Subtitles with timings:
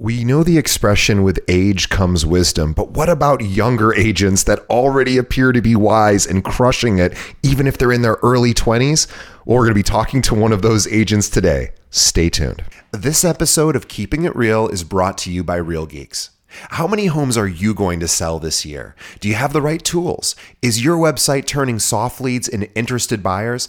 [0.00, 5.18] We know the expression with age comes wisdom, but what about younger agents that already
[5.18, 9.08] appear to be wise and crushing it, even if they're in their early 20s?
[9.44, 11.72] Well, we're going to be talking to one of those agents today.
[11.90, 12.62] Stay tuned.
[12.92, 16.30] This episode of Keeping It Real is brought to you by Real Geeks.
[16.70, 18.94] How many homes are you going to sell this year?
[19.20, 20.34] Do you have the right tools?
[20.62, 23.68] Is your website turning soft leads into interested buyers?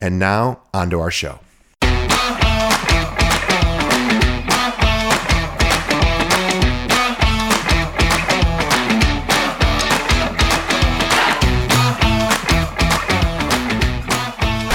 [0.00, 1.40] And now, on to our show.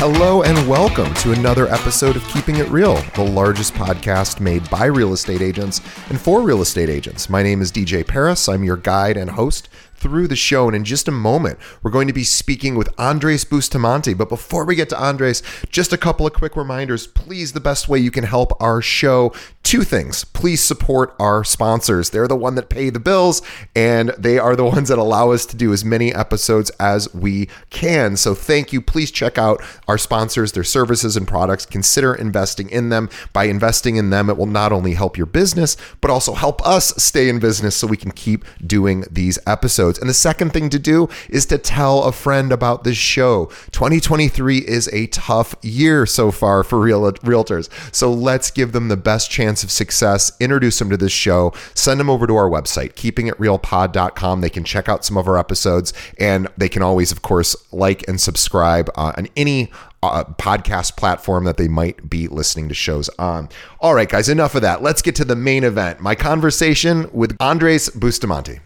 [0.06, 4.84] Hello and welcome to another episode of Keeping It Real, the largest podcast made by
[4.84, 7.30] real estate agents and for real estate agents.
[7.30, 8.50] My name is DJ Paris.
[8.50, 9.70] I'm your guide and host
[10.04, 10.68] through the show.
[10.68, 14.14] And in just a moment, we're going to be speaking with Andres Bustamante.
[14.14, 17.08] But before we get to Andres, just a couple of quick reminders.
[17.08, 20.26] Please, the best way you can help our show two things.
[20.26, 22.10] Please support our sponsors.
[22.10, 23.42] They're the one that pay the bills
[23.76, 27.48] and they are the ones that allow us to do as many episodes as we
[27.70, 28.18] can.
[28.18, 28.82] So thank you.
[28.82, 31.66] Please check out our sponsors, their services and products.
[31.66, 33.10] Consider investing in them.
[33.32, 36.94] By investing in them, it will not only help your business, but also help us
[37.02, 40.00] stay in business so we can keep doing these episodes episodes.
[40.02, 43.46] And the second thing to do is to tell a friend about this show.
[43.72, 47.70] 2023 is a tough year so far for real realtors.
[47.94, 50.32] So let's give them the best chance of success.
[50.40, 51.54] Introduce them to this show.
[51.74, 54.42] Send them over to our website, keepingitrealpod.com.
[54.42, 58.08] They can check out some of our episodes and they can always, of course, like
[58.08, 59.72] and subscribe uh, on any
[60.02, 63.48] uh, podcast platform that they might be listening to shows on.
[63.80, 64.82] All right, guys, enough of that.
[64.82, 68.60] Let's get to the main event my conversation with Andres Bustamante.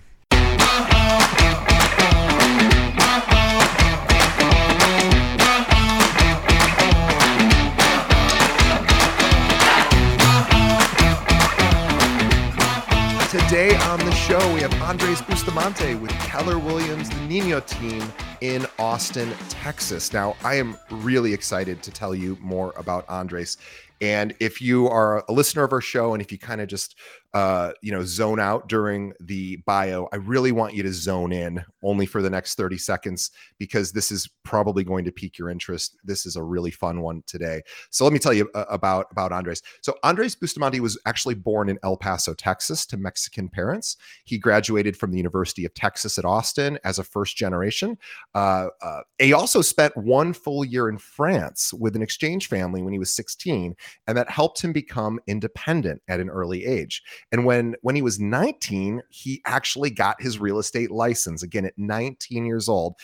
[14.28, 18.04] Show, we have Andres Bustamante with Keller Williams, the Nino team
[18.42, 20.12] in Austin, Texas.
[20.12, 23.56] Now, I am really excited to tell you more about Andres.
[24.02, 26.98] And if you are a listener of our show and if you kind of just
[27.38, 31.64] uh, you know, zone out during the bio, I really want you to zone in
[31.84, 35.98] only for the next 30 seconds because this is probably going to pique your interest.
[36.04, 37.62] This is a really fun one today.
[37.92, 39.62] So let me tell you uh, about about Andres.
[39.82, 43.98] So Andres Bustamante was actually born in El Paso, Texas, to Mexican parents.
[44.24, 48.00] He graduated from the University of Texas at Austin as a first generation.
[48.34, 52.94] Uh, uh, he also spent one full year in France with an exchange family when
[52.94, 53.76] he was 16,
[54.08, 57.04] and that helped him become independent at an early age.
[57.32, 61.78] And when when he was 19, he actually got his real estate license again at
[61.78, 62.96] 19 years old.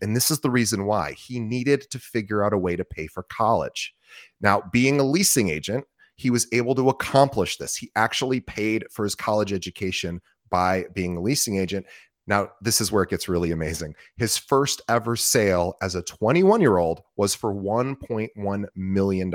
[0.00, 3.06] And this is the reason why he needed to figure out a way to pay
[3.06, 3.94] for college.
[4.40, 5.84] Now, being a leasing agent,
[6.16, 7.76] he was able to accomplish this.
[7.76, 11.86] He actually paid for his college education by being a leasing agent.
[12.26, 13.94] Now, this is where it gets really amazing.
[14.16, 19.32] His first ever sale as a 21 year old was for $1.1 million.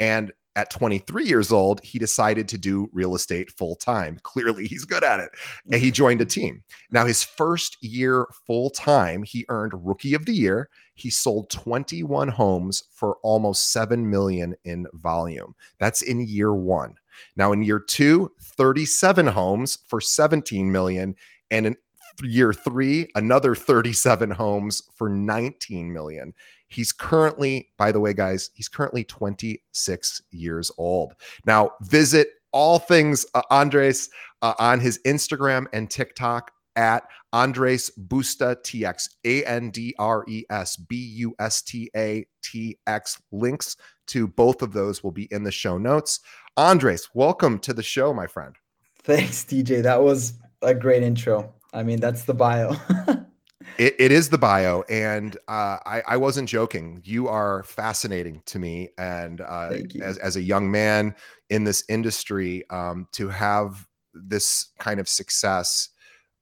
[0.00, 4.18] And at 23 years old, he decided to do real estate full time.
[4.22, 5.30] Clearly, he's good at it.
[5.64, 5.94] And he mm-hmm.
[5.94, 6.62] joined a team.
[6.90, 10.68] Now, his first year full time, he earned Rookie of the Year.
[10.94, 15.54] He sold 21 homes for almost 7 million in volume.
[15.78, 16.96] That's in year one.
[17.36, 21.14] Now, in year two, 37 homes for 17 million.
[21.50, 21.76] And in
[22.22, 26.34] year three, another 37 homes for 19 million.
[26.68, 31.14] He's currently, by the way, guys, he's currently 26 years old.
[31.44, 34.08] Now, visit all things uh, Andres
[34.42, 40.44] uh, on his Instagram and TikTok at Andres Busta TX, A N D R E
[40.50, 43.20] S B U S T A T X.
[43.30, 43.76] Links
[44.08, 46.20] to both of those will be in the show notes.
[46.56, 48.54] Andres, welcome to the show, my friend.
[49.02, 49.82] Thanks, DJ.
[49.82, 51.52] That was a great intro.
[51.72, 52.76] I mean, that's the bio.
[53.78, 57.00] it, it is the bio, and uh, I, I wasn't joking.
[57.04, 59.70] You are fascinating to me, and uh,
[60.00, 61.14] as as a young man
[61.50, 65.88] in this industry, um, to have this kind of success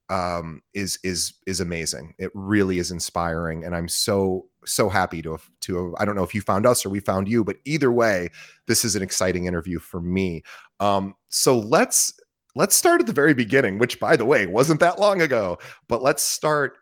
[0.08, 2.14] um, is is is amazing.
[2.18, 6.16] It really is inspiring, and I'm so so happy to have to have, I don't
[6.16, 8.28] know if you found us or we found you, but either way,
[8.66, 10.42] this is an exciting interview for me.
[10.80, 12.12] Um, so let's
[12.56, 15.58] let's start at the very beginning, which by the way wasn't that long ago.
[15.88, 16.76] But let's start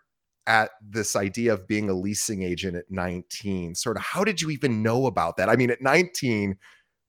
[0.46, 3.74] at this idea of being a leasing agent at 19.
[3.74, 5.48] Sort of, how did you even know about that?
[5.48, 6.56] I mean, at 19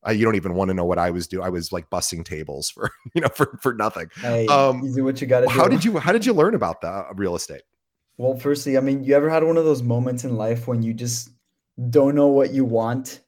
[0.07, 1.45] uh, you don't even want to know what I was doing.
[1.45, 4.09] I was like bussing tables for you know for for nothing.
[4.21, 6.55] Hey, um, you do what you got to How did you How did you learn
[6.55, 7.63] about the uh, real estate?
[8.17, 10.94] Well, firstly, I mean, you ever had one of those moments in life when you
[10.94, 11.29] just
[11.89, 13.21] don't know what you want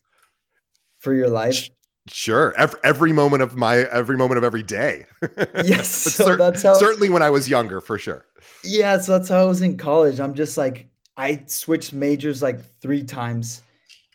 [1.00, 1.70] for your life?
[2.08, 2.54] Sure.
[2.58, 5.06] Every, every moment of my every moment of every day.
[5.64, 5.90] Yes.
[5.90, 8.26] so cer- that's how certainly when I was younger, for sure.
[8.64, 10.20] Yeah, so that's how I was in college.
[10.20, 10.88] I'm just like
[11.18, 13.62] I switched majors like three times.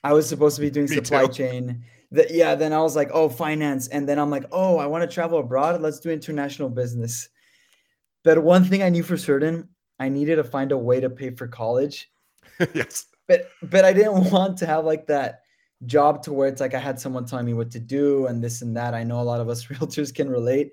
[0.02, 1.32] I was supposed to be doing supply too.
[1.32, 4.86] chain that yeah then i was like oh finance and then i'm like oh i
[4.86, 7.28] want to travel abroad let's do international business
[8.22, 9.68] but one thing i knew for certain
[9.98, 12.10] i needed to find a way to pay for college
[12.74, 15.40] yes but but i didn't want to have like that
[15.84, 18.62] job to where it's like i had someone telling me what to do and this
[18.62, 20.72] and that i know a lot of us realtors can relate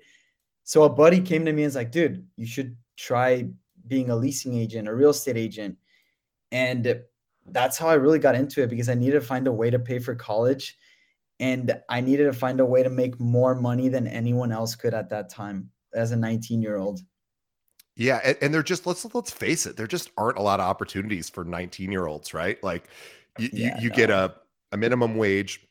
[0.64, 3.46] so a buddy came to me and was like dude you should try
[3.86, 5.76] being a leasing agent a real estate agent
[6.52, 7.02] and
[7.48, 9.78] that's how i really got into it because i needed to find a way to
[9.78, 10.78] pay for college
[11.40, 14.94] and I needed to find a way to make more money than anyone else could
[14.94, 17.00] at that time as a 19 year old.
[17.96, 20.66] Yeah, and, and they're just let's let's face it, there just aren't a lot of
[20.66, 22.62] opportunities for 19 year olds, right?
[22.62, 22.88] Like
[23.38, 23.96] you, yeah, you, you no.
[23.96, 24.34] get a,
[24.74, 25.66] a minimum wage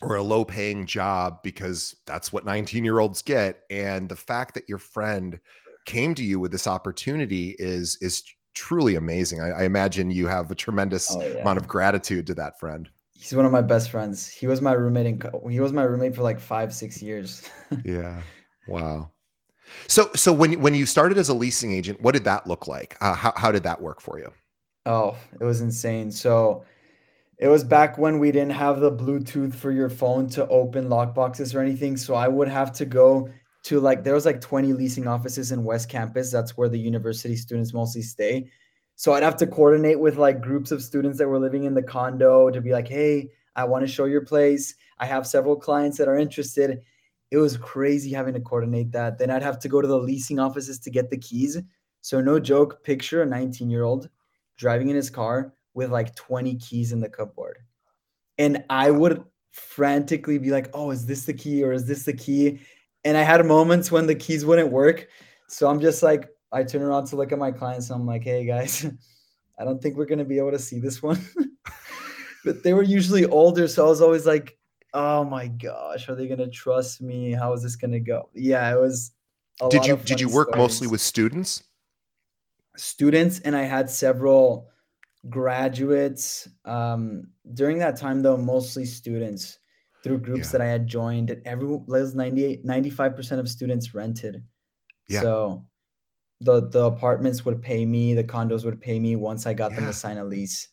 [0.00, 3.62] or a low paying job because that's what 19 year olds get.
[3.70, 5.40] And the fact that your friend
[5.86, 8.22] came to you with this opportunity is is
[8.54, 9.40] truly amazing.
[9.40, 11.40] I, I imagine you have a tremendous oh, yeah.
[11.40, 12.88] amount of gratitude to that friend
[13.24, 14.28] he's one of my best friends.
[14.28, 17.48] He was my roommate in he was my roommate for like five six years.
[17.84, 18.20] yeah.
[18.68, 19.10] Wow.
[19.88, 22.96] So so when when you started as a leasing agent, what did that look like?
[23.00, 24.30] Uh, how how did that work for you?
[24.86, 26.10] Oh, it was insane.
[26.10, 26.64] So
[27.44, 31.54] it was back when we didn't have the Bluetooth for your phone to open lockboxes
[31.54, 31.94] or anything.
[31.94, 33.28] So I would have to go
[33.64, 36.32] to like there was like 20 leasing offices in West Campus.
[36.32, 38.50] That's where the university students mostly stay.
[38.96, 41.82] So I'd have to coordinate with like groups of students that were living in the
[41.82, 44.74] condo to be like, hey, I want to show your place.
[44.98, 46.80] I have several clients that are interested.
[47.30, 49.18] It was crazy having to coordinate that.
[49.18, 51.60] Then I'd have to go to the leasing offices to get the keys.
[52.00, 54.08] So, no joke, picture a 19 year old
[54.56, 57.58] driving in his car with like 20 keys in the cupboard.
[58.38, 62.12] And I would frantically be like, oh, is this the key or is this the
[62.12, 62.60] key?
[63.04, 65.08] And I had moments when the keys wouldn't work.
[65.48, 68.24] So I'm just like I turn around to look at my clients and I'm like,
[68.24, 68.86] hey guys,
[69.58, 71.20] I don't think we're gonna be able to see this one.
[72.44, 74.56] but they were usually older, so I was always like,
[74.94, 77.32] oh my gosh, are they gonna trust me?
[77.32, 78.30] How is this gonna go?
[78.34, 79.12] Yeah, it was.
[79.70, 80.62] did you did you work stories.
[80.62, 81.64] mostly with students?
[82.76, 84.68] Students, and I had several
[85.28, 86.48] graduates.
[86.64, 89.58] Um, during that time, though, mostly students
[90.02, 90.52] through groups yeah.
[90.52, 91.40] that I had joined.
[91.44, 94.42] Every was 98, 95% of students rented.
[95.08, 95.20] Yeah.
[95.20, 95.66] So
[96.40, 99.80] the the apartments would pay me, the condos would pay me once I got yeah.
[99.80, 100.68] them to sign a lease.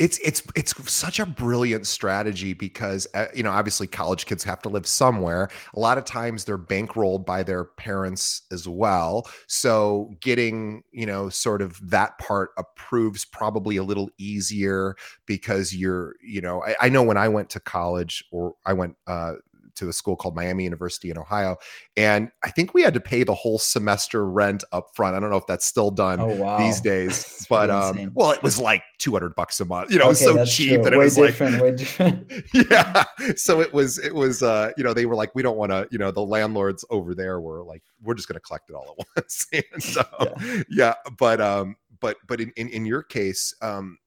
[0.00, 4.60] It's it's it's such a brilliant strategy because uh, you know obviously college kids have
[4.62, 5.48] to live somewhere.
[5.74, 9.28] A lot of times they're bankrolled by their parents as well.
[9.46, 14.96] So getting you know sort of that part approves probably a little easier
[15.26, 18.96] because you're you know I, I know when I went to college or I went
[19.06, 19.34] uh,
[19.76, 21.56] to a school called Miami University in Ohio,
[21.96, 25.16] and I think we had to pay the whole semester rent up front.
[25.16, 26.58] I don't know if that's still done oh, wow.
[26.58, 29.90] these days, but um, well, it was like two hundred bucks a month.
[29.90, 30.82] You know, okay, so cheap true.
[30.82, 32.32] that it way was different, like, way different.
[32.70, 33.04] yeah.
[33.36, 35.88] So it was, it was, uh, you know, they were like, we don't want to,
[35.90, 38.96] you know, the landlords over there were like, we're just going to collect it all
[38.98, 39.46] at once.
[39.52, 40.62] and so, yeah.
[40.68, 43.98] yeah, but um, but but in in, in your case, um,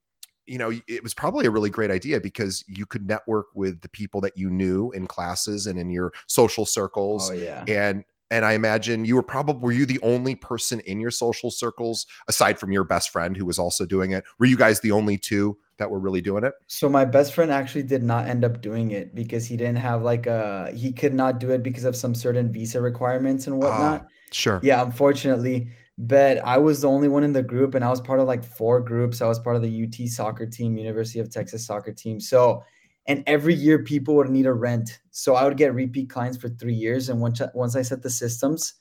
[0.48, 3.90] you know it was probably a really great idea because you could network with the
[3.90, 7.64] people that you knew in classes and in your social circles oh, yeah.
[7.68, 11.52] and and i imagine you were probably were you the only person in your social
[11.52, 14.24] circles aside from your best friend who was also doing it?
[14.40, 16.54] Were you guys the only two that were really doing it?
[16.68, 20.02] So my best friend actually did not end up doing it because he didn't have
[20.02, 24.04] like a he could not do it because of some certain visa requirements and whatnot.
[24.06, 24.60] Ah, sure.
[24.64, 28.20] Yeah unfortunately but I was the only one in the group, and I was part
[28.20, 29.22] of like four groups.
[29.22, 32.20] I was part of the UT soccer team, University of Texas soccer team.
[32.20, 32.64] So,
[33.08, 35.00] and every year people would need a rent.
[35.12, 37.10] So I would get repeat clients for three years.
[37.10, 38.76] And once once I set the systems,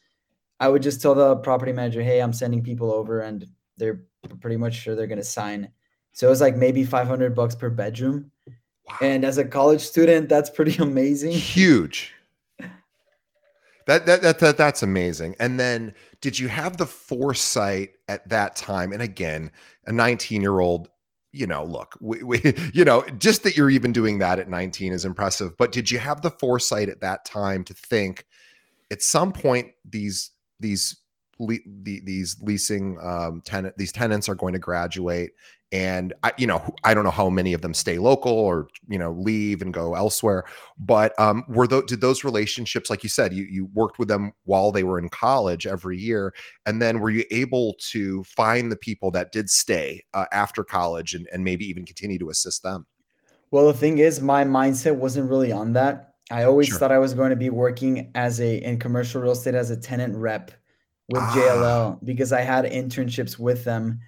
[0.60, 3.46] I would just tell the property manager, "Hey, I'm sending people over, and
[3.78, 4.02] they're
[4.40, 5.70] pretty much sure they're gonna sign.
[6.12, 8.30] So it was like maybe 500 bucks per bedroom.
[8.88, 8.96] Wow.
[9.02, 11.32] And as a college student, that's pretty amazing.
[11.32, 12.12] Huge.
[13.86, 15.36] That, that that that that's amazing.
[15.38, 15.94] And then
[16.26, 18.92] did you have the foresight at that time?
[18.92, 19.52] And again,
[19.86, 20.88] a 19 year old,
[21.30, 24.92] you know, look, we, we, you know, just that you're even doing that at 19
[24.92, 25.56] is impressive.
[25.56, 28.26] But did you have the foresight at that time to think
[28.90, 30.96] at some point these these
[31.38, 35.30] le- the, these leasing um, tenant these tenants are going to graduate
[35.72, 38.98] and I, you know i don't know how many of them stay local or you
[38.98, 40.44] know leave and go elsewhere
[40.78, 44.32] but um were those did those relationships like you said you you worked with them
[44.44, 46.32] while they were in college every year
[46.66, 51.14] and then were you able to find the people that did stay uh, after college
[51.14, 52.86] and, and maybe even continue to assist them
[53.50, 56.78] well the thing is my mindset wasn't really on that i always sure.
[56.78, 59.76] thought i was going to be working as a in commercial real estate as a
[59.76, 60.52] tenant rep
[61.08, 61.34] with ah.
[61.34, 63.98] jll because i had internships with them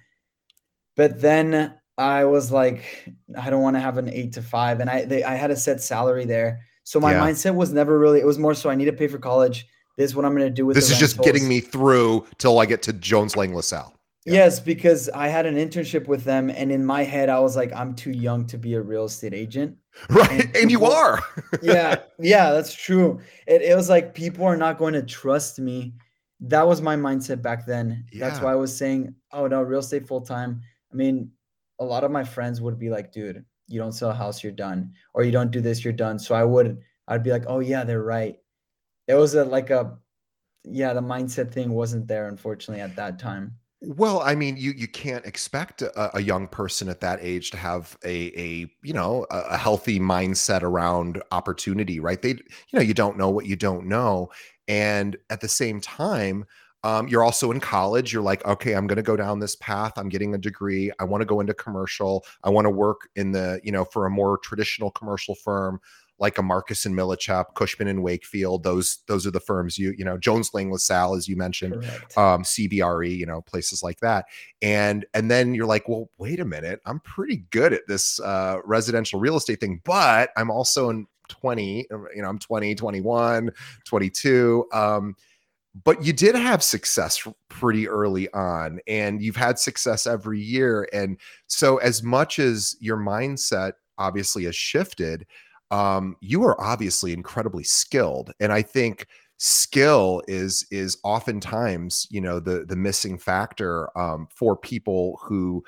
[0.99, 4.89] but then I was like, I don't want to have an eight to five, and
[4.89, 7.21] I they, I had a set salary there, so my yeah.
[7.21, 8.19] mindset was never really.
[8.19, 9.65] It was more so I need to pay for college.
[9.95, 10.75] This is what I'm going to do with.
[10.75, 11.13] This is rentals.
[11.13, 13.93] just getting me through till I get to Jones Lang LaSalle.
[14.25, 14.33] Yeah.
[14.33, 17.71] Yes, because I had an internship with them, and in my head, I was like,
[17.71, 19.77] I'm too young to be a real estate agent.
[20.09, 21.23] Right, and, and you are.
[21.61, 23.21] yeah, yeah, that's true.
[23.47, 25.93] It, it was like people are not going to trust me.
[26.41, 28.05] That was my mindset back then.
[28.11, 28.27] Yeah.
[28.27, 30.61] That's why I was saying, oh no, real estate full time.
[30.91, 31.31] I mean,
[31.79, 34.51] a lot of my friends would be like, dude, you don't sell a house, you're
[34.51, 34.93] done.
[35.13, 36.19] Or you don't do this, you're done.
[36.19, 38.37] So I would, I'd be like, oh yeah, they're right.
[39.07, 39.97] It was a, like a,
[40.63, 43.55] yeah, the mindset thing wasn't there, unfortunately, at that time.
[43.81, 47.57] Well, I mean, you you can't expect a, a, young person at that age to
[47.57, 52.21] have a a you know a, a, healthy mindset around opportunity, right?
[52.21, 54.31] They you know you don't know what you don't know,
[54.67, 56.45] and at the same time,
[56.83, 58.13] um, you're also in college.
[58.13, 59.93] You're like, okay, I'm going to go down this path.
[59.97, 60.91] I'm getting a degree.
[60.99, 62.25] I want to go into commercial.
[62.43, 65.79] I want to work in the, you know, for a more traditional commercial firm
[66.19, 68.63] like a Marcus and Millichap, Cushman and Wakefield.
[68.63, 71.75] Those those are the firms you you know Jones Lang LaSalle as you mentioned,
[72.17, 74.25] um, CBRE, you know places like that.
[74.61, 78.57] And and then you're like, well, wait a minute, I'm pretty good at this uh,
[78.65, 83.51] residential real estate thing, but I'm also in 20, you know, I'm 20, 21,
[83.85, 84.65] 22.
[84.73, 85.15] Um,
[85.83, 91.17] but you did have success pretty early on and you've had success every year and
[91.47, 95.25] so as much as your mindset obviously has shifted
[95.71, 99.05] um, you are obviously incredibly skilled and i think
[99.37, 105.63] skill is is oftentimes you know the the missing factor um, for people who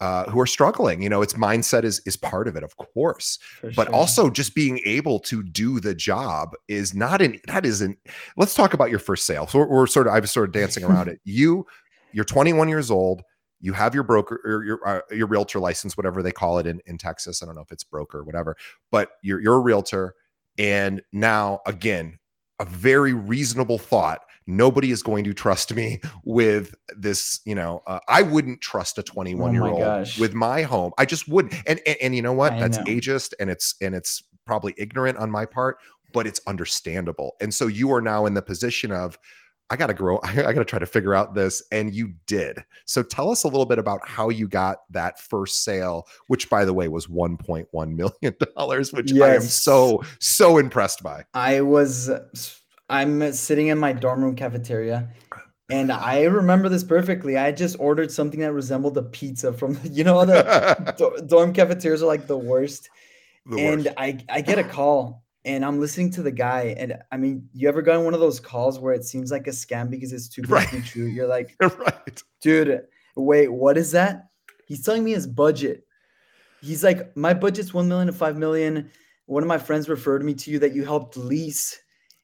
[0.00, 1.02] uh, who are struggling.
[1.02, 3.94] You know, its mindset is is part of it, of course, For but sure.
[3.94, 7.98] also just being able to do the job is not an that isn't.
[8.36, 9.46] Let's talk about your first sale.
[9.46, 11.20] So we're, we're sort of I was sort of dancing around it.
[11.24, 11.66] You
[12.12, 13.22] you're 21 years old.
[13.60, 16.80] You have your broker or your uh, your realtor license, whatever they call it in
[16.86, 17.42] in Texas.
[17.42, 18.56] I don't know if it's broker or whatever,
[18.90, 20.14] but you're you're a realtor,
[20.58, 22.18] and now again,
[22.60, 28.00] a very reasonable thought nobody is going to trust me with this you know uh,
[28.08, 31.96] i wouldn't trust a 21 year old with my home i just wouldn't and and,
[32.00, 32.84] and you know what I that's know.
[32.84, 35.78] ageist and it's and it's probably ignorant on my part
[36.12, 39.18] but it's understandable and so you are now in the position of
[39.68, 40.20] I got to grow.
[40.22, 41.62] I, got to try to figure out this.
[41.72, 42.64] And you did.
[42.84, 46.64] So tell us a little bit about how you got that first sale, which by
[46.64, 48.12] the way was $1.1 million,
[48.92, 49.22] which yes.
[49.22, 51.24] I am so, so impressed by.
[51.34, 52.10] I was
[52.88, 55.08] I'm sitting in my dorm room cafeteria,
[55.70, 57.36] and I remember this perfectly.
[57.36, 62.06] I just ordered something that resembled a pizza from you know the dorm cafeterias are
[62.06, 62.88] like the worst.
[63.46, 63.96] The and worst.
[63.98, 67.68] I I get a call and I'm listening to the guy, and I mean, you
[67.68, 70.42] ever gotten one of those calls where it seems like a scam because it's too
[70.42, 70.68] good right.
[70.68, 71.04] to be true?
[71.04, 72.82] You're like, right, dude,
[73.14, 74.26] wait, what is that?
[74.66, 75.86] He's telling me his budget.
[76.60, 78.90] He's like, my budget's one million to five million.
[79.26, 81.80] One of my friends referred me to you that you helped lease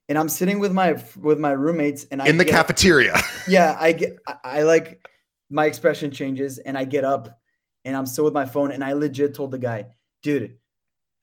[0.09, 3.16] and I'm sitting with my with my roommates and I in the get, cafeteria.
[3.49, 5.06] yeah, I get I, I like
[5.50, 7.38] my expression changes and I get up
[7.85, 9.87] and I'm still with my phone and I legit told the guy,
[10.23, 10.56] dude,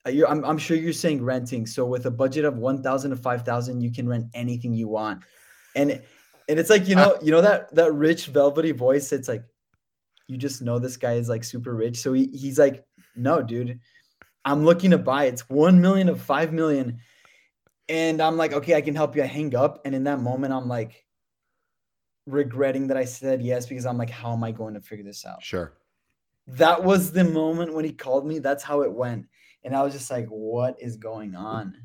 [0.05, 1.65] uh, I'm, I'm sure you're saying renting.
[1.65, 5.24] So with a budget of 1,000 to 5,000, you can rent anything you want.
[5.75, 5.91] And,
[6.48, 9.12] and it's like, you know, you know, that, that rich velvety voice.
[9.12, 9.43] It's like,
[10.27, 11.98] you just know this guy is like super rich.
[11.98, 13.79] So he, he's like, no, dude,
[14.45, 15.25] I'm looking to buy.
[15.25, 17.00] It's 1 million of 5 million.
[17.89, 19.24] And I'm like, okay, I can help you.
[19.24, 19.81] I hang up.
[19.84, 21.05] And in that moment, I'm like
[22.27, 25.25] regretting that I said yes because I'm like, how am I going to figure this
[25.25, 25.43] out?
[25.43, 25.74] Sure.
[26.48, 28.39] That was the moment when he called me.
[28.39, 29.25] That's how it went.
[29.63, 31.75] And I was just like, what is going on?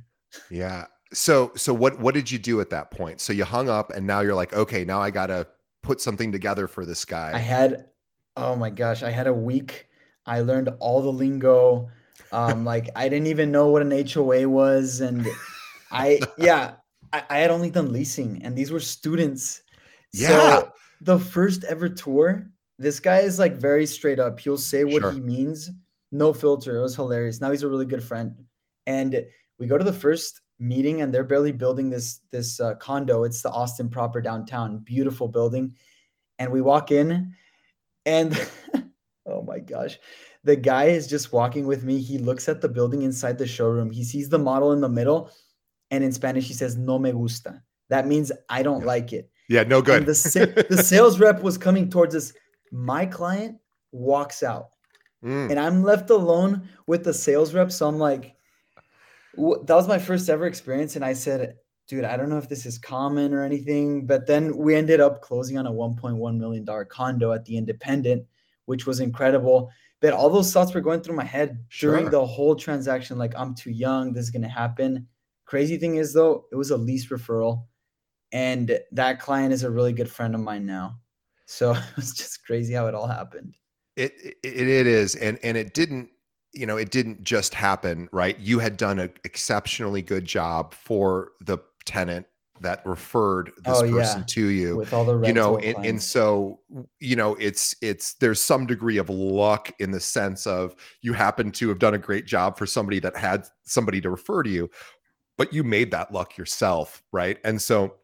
[0.51, 0.87] Yeah.
[1.13, 3.21] So so what what did you do at that point?
[3.21, 5.47] So you hung up and now you're like, okay, now I gotta
[5.83, 7.33] put something together for this guy.
[7.35, 7.87] I had
[8.37, 9.89] Oh my gosh, I had a week.
[10.27, 11.89] I learned all the lingo.
[12.33, 15.27] Um, like I didn't even know what an HOA was, and
[15.95, 16.75] I yeah,
[17.13, 19.63] I, I had only done leasing, and these were students.
[20.13, 20.29] Yeah.
[20.29, 24.39] So the first ever tour, this guy is like very straight up.
[24.41, 25.13] He'll say what Sure.
[25.13, 25.71] he means,
[26.13, 26.79] no filter.
[26.79, 27.41] It was hilarious.
[27.41, 28.35] Now he's a really good friend,
[28.87, 29.25] and
[29.59, 33.25] we go to the first meeting, and they're barely building this this uh, condo.
[33.25, 35.75] It's the Austin proper downtown, beautiful building,
[36.39, 37.35] and we walk in,
[38.07, 38.49] and
[39.27, 39.99] oh my gosh,
[40.45, 41.99] the guy is just walking with me.
[41.99, 43.91] He looks at the building inside the showroom.
[43.91, 45.31] He sees the model in the middle,
[45.91, 48.87] and in Spanish he says "No me gusta." That means I don't Yeah.
[48.87, 49.31] like it.
[49.49, 49.99] Yeah, no good.
[49.99, 52.33] And the sa- the sales rep was coming towards us.
[52.73, 53.59] My client
[53.93, 54.71] walks out,
[55.25, 57.71] Mm, and I'm left alone with the sales rep.
[57.73, 58.35] So I'm like,
[59.37, 61.57] that was my first ever experience, and I said,
[61.89, 65.23] "Dude, I don't know if this is common or anything." But then we ended up
[65.23, 68.25] closing on a 1.1 million dollar condo at the Independent,
[68.67, 69.71] which was incredible.
[70.01, 72.11] But all those thoughts were going through my head during Sure.
[72.11, 73.17] the whole transaction.
[73.19, 74.13] Like, I'm too young.
[74.13, 75.09] This is gonna happen.
[75.47, 77.67] Crazy thing is, though, it was a lease referral,
[78.33, 80.99] and that client is a really good friend of mine now.
[81.47, 83.55] So it was just crazy how it all happened.
[83.97, 86.11] It, it it is, and and it didn't.
[86.57, 88.39] You know, it didn't just happen, right?
[88.39, 92.27] You had done an exceptionally good job for the tenant
[92.61, 94.25] that referred this Oh, person yeah.
[94.29, 94.77] to you.
[94.77, 96.61] with all the you know, and, and so
[97.01, 101.51] you know, it's it's there's some degree of luck in the sense of you happen
[101.53, 104.71] to have done a great job for somebody that had somebody to refer to you,
[105.37, 107.39] but you made that luck yourself, right?
[107.45, 107.95] And so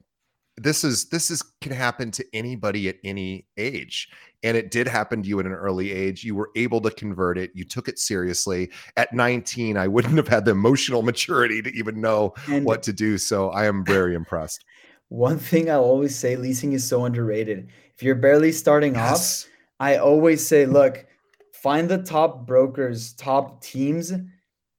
[0.56, 4.08] this is this is can happen to anybody at any age.
[4.42, 6.24] And it did happen to you at an early age.
[6.24, 7.50] You were able to convert it.
[7.54, 8.70] You took it seriously.
[8.96, 12.92] At 19 i wouldn't have had the emotional maturity to even know and what to
[12.92, 13.18] do.
[13.18, 14.64] So i am very impressed.
[15.08, 17.68] One thing I always say, leasing is so underrated.
[17.96, 19.44] If you're barely starting off,
[19.80, 21.04] I always say, look,
[21.52, 24.12] find the top brokers, top teams,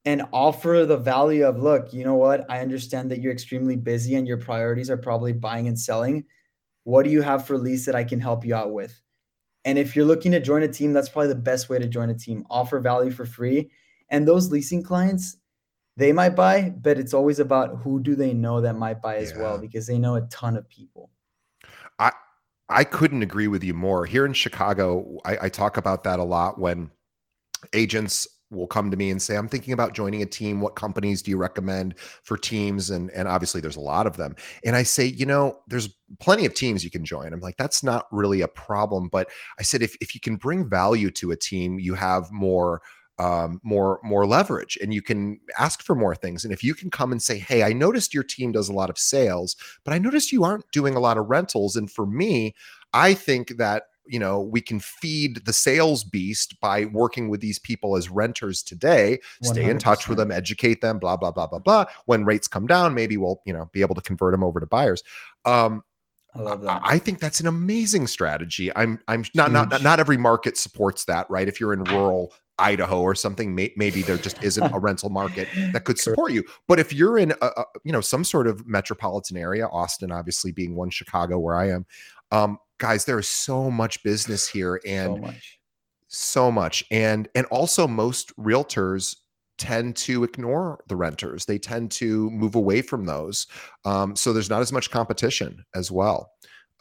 [0.06, 2.50] and offer the value of, look, you know what?
[2.50, 6.26] I understand that you're extremely busy and your priorities are probably buying and selling.
[6.84, 9.00] What do you have for lease that I can help you out with?
[9.64, 12.10] And if you're looking to join a team, that's probably the best way to join
[12.10, 12.46] a team.
[12.50, 13.70] Offer value for free.
[14.10, 15.38] And those leasing clients,
[15.98, 19.36] they might buy, but it's always about who do they know that might buy as
[19.36, 21.12] well because they know a ton of people.
[22.00, 22.12] I
[22.70, 24.06] I couldn't agree with you more.
[24.06, 26.90] Here in Chicago, I, I talk about that a lot when
[27.74, 30.62] agents will come to me and say, I'm thinking about joining a team.
[30.62, 32.90] What companies do you recommend for teams?
[32.90, 34.36] And, and obviously there's a lot of them.
[34.64, 37.34] And I say, you know, there's plenty of teams you can join.
[37.34, 39.08] I'm like, that's not really a problem.
[39.10, 42.82] But I said, if, if you can bring value to a team, you have more
[43.20, 46.90] um, more more leverage and you can ask for more things and if you can
[46.90, 50.00] come and say hey i noticed your team does a lot of sales but i
[50.00, 52.56] noticed you aren't doing a lot of rentals and for me
[52.94, 57.60] i think that you know we can feed the sales beast by working with these
[57.60, 61.60] people as renters today stay in touch with them educate them blah blah blah blah
[61.60, 64.60] blah when rates come down maybe we'll you know be able to convert them over
[64.60, 65.04] to buyers
[65.46, 65.84] um
[66.34, 66.82] I love that.
[66.84, 68.72] I think that's an amazing strategy.
[68.76, 69.84] I'm I'm not not Huge.
[69.84, 71.48] not every market supports that, right?
[71.48, 75.50] If you're in rural Idaho or something, may, maybe there just isn't a rental market
[75.74, 76.44] that could support you.
[76.68, 80.54] But if you're in a, a you know some sort of metropolitan area, Austin obviously
[80.54, 81.86] being one, Chicago where I am,
[82.32, 85.60] um, guys, there is so much business here and so much.
[86.08, 86.84] so much.
[86.91, 89.15] And and also most realtors
[89.60, 91.46] tend to ignore the renters.
[91.46, 93.46] They tend to move away from those.
[93.86, 96.32] Um, so there's not as much competition as well.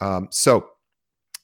[0.01, 0.67] Um, so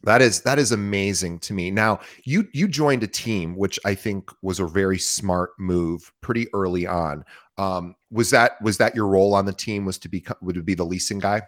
[0.03, 1.69] that is that is amazing to me.
[1.69, 6.47] Now you you joined a team which i think was a very smart move pretty
[6.53, 7.23] early on.
[7.59, 10.65] Um, was that was that your role on the team was to be would it
[10.65, 11.43] be the leasing guy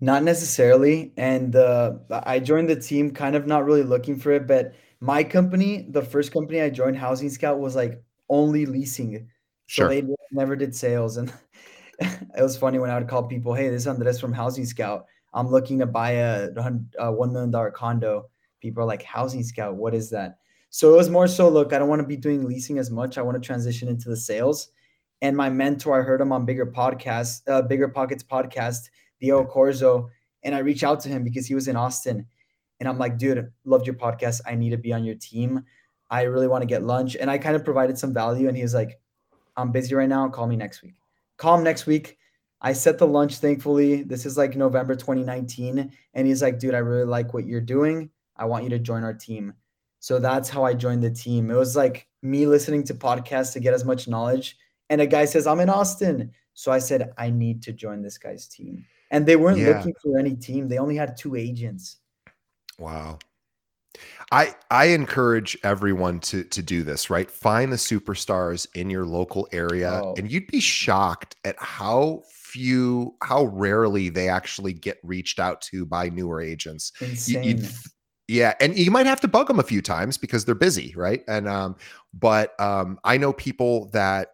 [0.00, 1.12] Not necessarily.
[1.16, 5.22] And uh, I joined the team kind of not really looking for it, but my
[5.24, 9.28] company, the first company I joined, Housing Scout, was like only leasing.
[9.68, 11.16] So sure they never did sales.
[11.16, 11.32] And
[12.00, 15.06] it was funny when I would call people, hey, this is Andres from Housing Scout.
[15.34, 18.28] I'm looking to buy a, a $1 million condo.
[18.60, 20.38] People are like, Housing Scout, what is that?
[20.70, 23.18] So it was more so, look, I don't want to be doing leasing as much.
[23.18, 24.68] I want to transition into the sales.
[25.20, 28.88] And my mentor, I heard him on Bigger Podcast, uh, Bigger Pockets podcast,
[29.22, 30.08] Dio Corzo,
[30.42, 32.26] and I reached out to him because he was in Austin.
[32.80, 34.40] And I'm like, dude, loved your podcast.
[34.44, 35.64] I need to be on your team.
[36.10, 37.16] I really want to get lunch.
[37.16, 38.48] And I kind of provided some value.
[38.48, 39.00] And he was like,
[39.56, 40.28] I'm busy right now.
[40.28, 40.94] Call me next week.
[41.36, 42.18] Call him next week.
[42.60, 44.02] I set the lunch, thankfully.
[44.02, 45.92] This is like November 2019.
[46.14, 48.10] And he's like, dude, I really like what you're doing.
[48.36, 49.54] I want you to join our team.
[50.00, 51.50] So that's how I joined the team.
[51.50, 54.56] It was like me listening to podcasts to get as much knowledge.
[54.90, 56.32] And a guy says, I'm in Austin.
[56.54, 58.84] So I said, I need to join this guy's team.
[59.12, 59.76] And they weren't Yeah.
[59.78, 60.66] looking for any team.
[60.68, 61.98] They only had two agents.
[62.78, 63.18] wow
[64.30, 67.30] I I encourage everyone to to do this, right?
[67.30, 73.14] Find the superstars in your local area Oh, and you'd be shocked at how few
[73.22, 76.92] how rarely they actually get reached out to by newer agents.
[77.00, 77.58] You, insane.
[77.58, 77.72] th-
[78.28, 81.22] yeah, and you might have to bug them a few times because they're busy, right?
[81.28, 81.76] And um
[82.14, 84.28] but um I know people that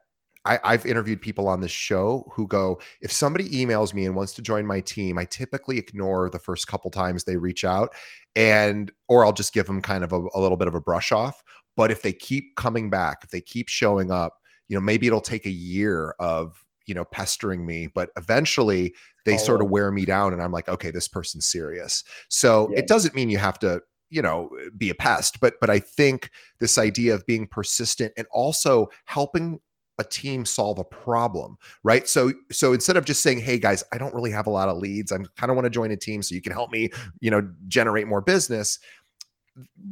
[0.48, 4.32] I, I've interviewed people on this show who go, if somebody emails me and wants
[4.34, 7.94] to join my team, I typically ignore the first couple times they reach out
[8.34, 11.12] and or I'll just give them kind of a, a little bit of a brush
[11.12, 11.42] off.
[11.76, 14.34] But if they keep coming back, if they keep showing up,
[14.68, 19.34] you know, maybe it'll take a year of you know pestering me, but eventually they
[19.34, 22.02] oh, sort of wear me down, and I'm like, okay, this person's serious.
[22.28, 22.78] So Yeah.
[22.78, 26.30] it doesn't mean you have to you know be a pest, but but I think
[26.60, 29.60] this idea of being persistent and also helping
[29.98, 32.08] a team solve a problem right?
[32.08, 34.78] So so instead of just saying hey guys i don't really have a lot of
[34.78, 35.12] leads.
[35.12, 37.48] I'm kind of want to join a team so you can help me you know
[37.66, 38.78] generate more business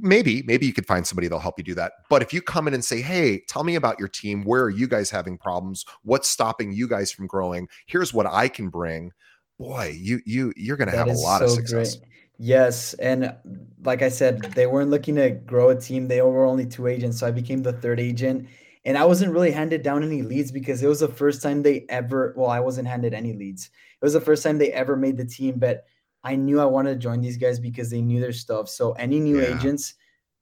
[0.00, 1.92] maybe maybe you could find somebody that'll help you do that.
[2.08, 4.44] But if you come in and say hey tell me about your team.
[4.44, 5.84] Where are you guys having problems?
[6.02, 7.68] What's stopping you guys from growing?
[7.86, 9.12] Here's what i can bring.
[9.58, 11.96] Boy you you you're going to have a lot of success.
[11.96, 12.08] great.
[12.38, 13.34] Yes, and
[13.82, 16.06] like I said, they weren't looking to grow a team.
[16.06, 18.46] They were only two agents, so I became the third agent.
[18.86, 21.84] And I wasn't really handed down any leads because it was the first time they
[21.88, 23.66] ever, well, I wasn't handed any leads.
[23.66, 25.84] It was the first time they ever made the team, but
[26.22, 28.68] I knew I wanted to join these guys because they knew their stuff.
[28.68, 29.58] So any new Yeah.
[29.58, 29.94] agents,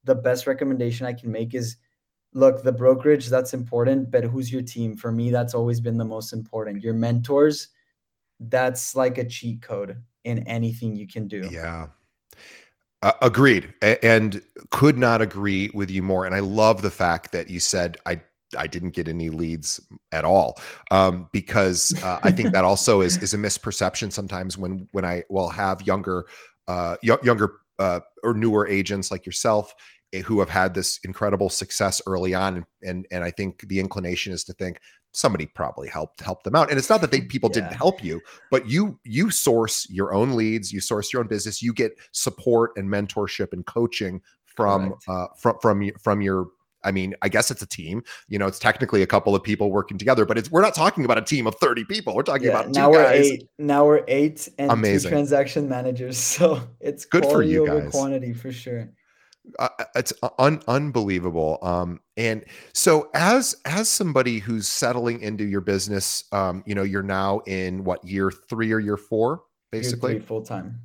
[0.05, 1.77] the best recommendation I can make is
[2.35, 4.97] look, the brokerage, that's important, but who's your team?
[4.97, 6.83] For me, that's always been the most important.
[6.83, 7.69] Your mentors,
[8.41, 11.49] that's like a cheat code in anything you can do.
[11.51, 11.87] Yeah.
[13.03, 13.73] Uh, agreed.
[13.83, 16.27] A- and could not agree with you more.
[16.27, 18.21] And I love the fact that you said I
[18.57, 19.81] I didn't get any leads
[20.13, 24.89] at all um, because uh, I think that also is is a misperception sometimes when
[24.93, 26.27] when I will have younger
[26.69, 29.75] uh, y- younger uh, or newer agents like yourself
[30.13, 34.33] eh, who have had this incredible success early on and and I think the inclination
[34.33, 34.81] is to think
[35.13, 38.21] somebody probably helped help them out and it's not that they people didn't help you
[38.51, 42.73] but you you source your own leads you source your own business you get support
[42.77, 45.09] and mentorship and coaching from Correct.
[45.09, 46.49] uh from from from your
[46.85, 48.03] I mean, I guess it's a team.
[48.29, 51.05] You know, it's technically a couple of people working together, but it's we're not talking
[51.05, 52.15] about a team of 30 people.
[52.15, 53.31] We're talking Yeah, about two now we're guys.
[53.31, 53.49] eight.
[53.59, 55.11] Now we're eight and Amazing.
[55.11, 56.19] two transaction managers.
[56.35, 57.91] So it's Good for you guys.
[57.91, 58.91] quantity for sure.
[59.59, 62.43] uh, it's un- unbelievable um and
[62.73, 67.85] so as as somebody who's settling into your business um you know you're now in
[67.85, 70.81] what year 3 or year 4 basically full time.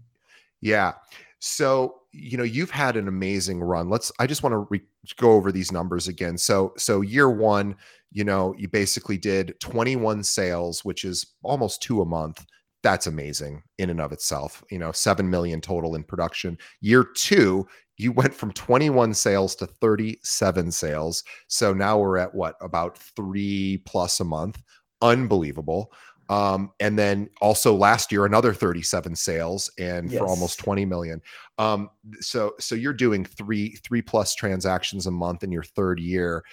[0.59, 0.91] yeah
[1.39, 4.81] so you know you've had an amazing run let's i just want to re-
[5.17, 6.37] go over these numbers again.
[6.37, 7.75] So so year 1
[8.11, 12.45] you know you basically did 21 sales which is almost 2 a month.
[12.83, 16.57] That's amazing in and of itself you know 7 million total in production.
[16.81, 21.23] Year 2 you went from 21 sales to 37 sales.
[21.47, 24.61] So now we're at what about 3 plus a month.
[25.01, 25.91] Unbelievable
[26.29, 31.21] um, and then also last year another 37 sales and for almost 20 million.
[31.57, 31.89] Um,
[32.19, 36.43] so so you're doing three three plus transactions a month in your third year.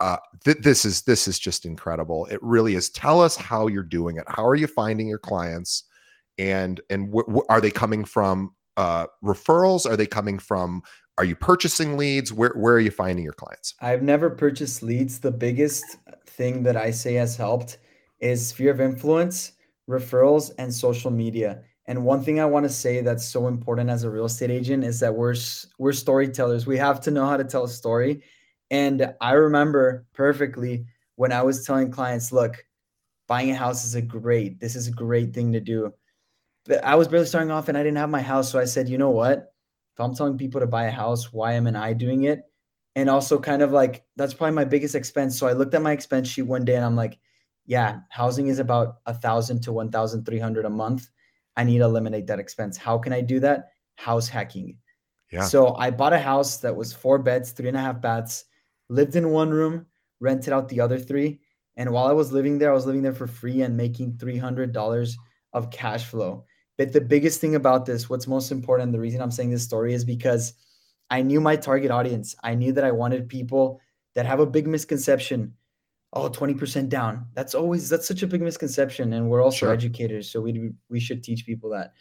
[0.00, 2.26] Uh, th- this is this is just incredible.
[2.26, 2.88] It really is.
[2.88, 4.24] Tell us how you're doing it.
[4.28, 5.84] How are you finding your clients?
[6.38, 9.90] And and wh- wh- are they coming from uh, referrals?
[9.90, 10.82] Are they coming from
[11.18, 12.32] are you purchasing leads?
[12.32, 13.74] Where where are you finding your clients?
[13.80, 15.18] I've never purchased leads.
[15.18, 15.84] The biggest
[16.26, 17.78] thing that I say has helped
[18.20, 19.52] is sphere of influence,
[19.88, 21.62] referrals, and social media.
[21.86, 24.84] And one thing I want to say that's so important as a real estate agent
[24.84, 25.34] is that we're
[25.78, 26.66] we're storytellers.
[26.66, 28.22] We have to know how to tell a story.
[28.70, 30.84] And I remember perfectly
[31.16, 32.62] when I was telling clients, look,
[33.26, 35.92] buying a house is a great, this is a great thing to do.
[36.66, 38.52] But I was barely starting off and I didn't have my house.
[38.52, 39.52] So I said, you know what?
[39.94, 42.42] If I'm telling people to buy a house, why am I doing it?
[42.94, 45.38] And also kind of like that's probably my biggest expense.
[45.38, 47.18] So I looked at my expense sheet one day and I'm like,
[47.68, 51.08] yeah, housing is about a thousand to one thousand three hundred a month.
[51.54, 52.76] I need to eliminate that expense.
[52.76, 53.72] How can I do that?
[53.96, 54.78] House hacking.
[55.30, 55.44] Yeah.
[55.44, 58.46] So I bought a house that was four beds, three and a half baths,
[58.88, 59.84] lived in one room,
[60.18, 61.40] rented out the other three.
[61.76, 65.14] And while I was living there, I was living there for free and making $300
[65.52, 66.44] of cash flow.
[66.78, 69.92] But the biggest thing about this, what's most important, the reason I'm saying this story
[69.92, 70.54] is because
[71.10, 72.34] I knew my target audience.
[72.42, 73.80] I knew that I wanted people
[74.14, 75.54] that have a big misconception.
[76.12, 77.26] Oh, 20% down.
[77.34, 79.12] That's always that's such a big misconception.
[79.12, 79.72] And we're also Sure.
[79.72, 81.92] educators, so we we should teach people that.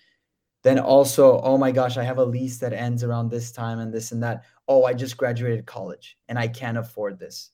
[0.63, 3.93] Then also, oh my gosh, I have a lease that ends around this time and
[3.93, 4.43] this and that.
[4.67, 7.51] Oh, I just graduated college and I can't afford this.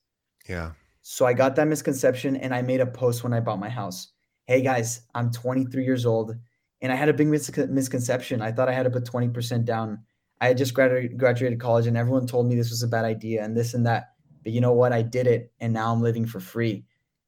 [0.48, 3.68] yeah So I got that misconception and I made a post when I bought my
[3.68, 4.08] house.
[4.46, 6.34] Hey guys, I'm 23 years old
[6.82, 8.40] and I had a big mis- misconception.
[8.42, 10.04] I thought I had to put 20% down.
[10.40, 13.44] I had just graduated graduated college and everyone told me this was a bad idea
[13.44, 14.13] and this and that.
[14.44, 14.92] But you know what?
[14.92, 16.84] I did it and now I'm living for free.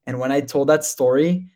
[0.07, 1.49] And when I told that story,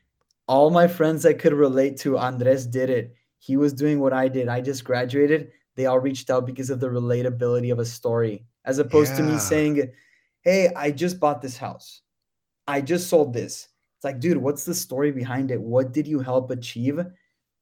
[0.48, 3.14] all my friends that could relate to Andres did it.
[3.38, 4.48] He was doing what I did.
[4.48, 5.52] I just graduated.
[5.76, 9.18] They all reached out because of the relatability of a story, as opposed yeah.
[9.18, 9.92] to me saying,
[10.42, 12.00] Hey, I just bought this house.
[12.66, 13.68] I just sold this.
[13.96, 15.60] It's like, dude, what's the story behind it?
[15.60, 16.98] What did you help achieve?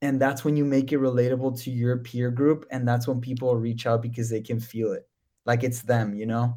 [0.01, 2.65] And that's when you make it relatable to your peer group.
[2.71, 5.09] And that's when people reach out because they can feel it
[5.45, 6.57] like it's them, you know?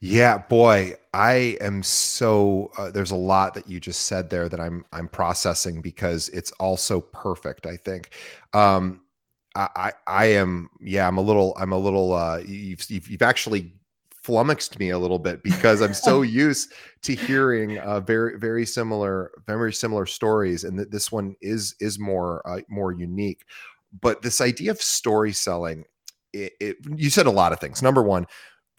[0.00, 4.60] Yeah, boy, I am so uh, there's a lot that you just said there that
[4.60, 8.10] I'm I'm processing because it's also perfect, I think.
[8.52, 9.00] Um
[9.56, 13.22] I I, I am yeah, I'm a little I'm a little uh you've you've, you've
[13.22, 13.72] actually
[14.22, 19.32] flummoxed me a little bit because I'm so used to hearing uh, very very similar
[19.46, 23.44] very similar stories, and that this one is is more uh, more unique.
[24.00, 25.84] But this idea of story selling,
[26.34, 27.82] it, it, you said a lot of things.
[27.82, 28.26] Number one,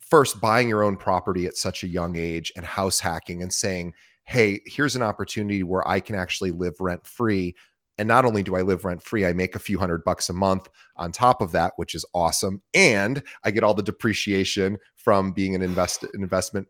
[0.09, 3.93] first buying your own property at such a young age and house hacking and saying,
[4.23, 7.55] "Hey, here's an opportunity where I can actually live rent free."
[7.97, 10.33] And not only do I live rent free, I make a few hundred bucks a
[10.33, 12.61] month on top of that, which is awesome.
[12.73, 16.67] And I get all the depreciation from being an invest an investment.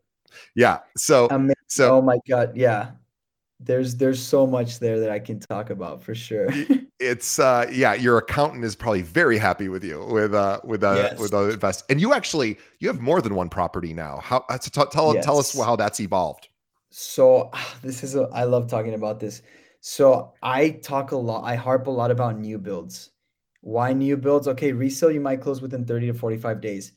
[0.54, 0.80] Yeah.
[0.96, 1.54] So Amazing.
[1.68, 2.92] so oh my god, yeah.
[3.60, 6.48] There's there's so much there that I can talk about for sure.
[7.00, 10.94] it's uh yeah, your accountant is probably very happy with you with uh with uh
[10.94, 11.18] yes.
[11.18, 11.84] with uh invest.
[11.88, 14.18] And you actually you have more than one property now.
[14.22, 15.24] How uh, to t- tell yes.
[15.24, 16.48] tell us how that's evolved.
[16.90, 17.50] So
[17.82, 19.42] this is a, I love talking about this.
[19.80, 23.10] So I talk a lot, I harp a lot about new builds.
[23.62, 24.46] Why new builds?
[24.48, 26.92] Okay, resale you might close within 30 to 45 days.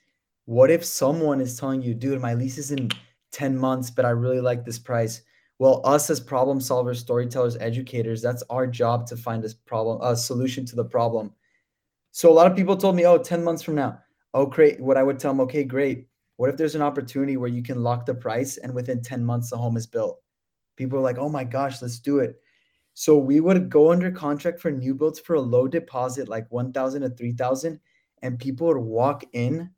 [0.46, 2.89] What if someone is telling you, dude, my lease is in
[3.32, 5.22] 10 months, but I really like this price?
[5.60, 10.16] Well, us as problem solvers, storytellers, educators, that's our job to find this problem, a
[10.16, 11.34] solution to the problem.
[12.12, 14.00] So a lot of people told me, oh, 10 months from now.
[14.34, 14.80] Oh, great.
[14.80, 16.08] What I would tell them, okay, great.
[16.38, 19.50] What if there's an opportunity where you can lock the price and within 10 months
[19.50, 20.22] the home is built?
[20.76, 22.42] People are like, oh my gosh, let's do it.
[22.96, 27.02] So we would go under contract for new builds for a low deposit, like 1,000
[27.02, 27.80] to 3,000,
[28.22, 29.72] and people would walk in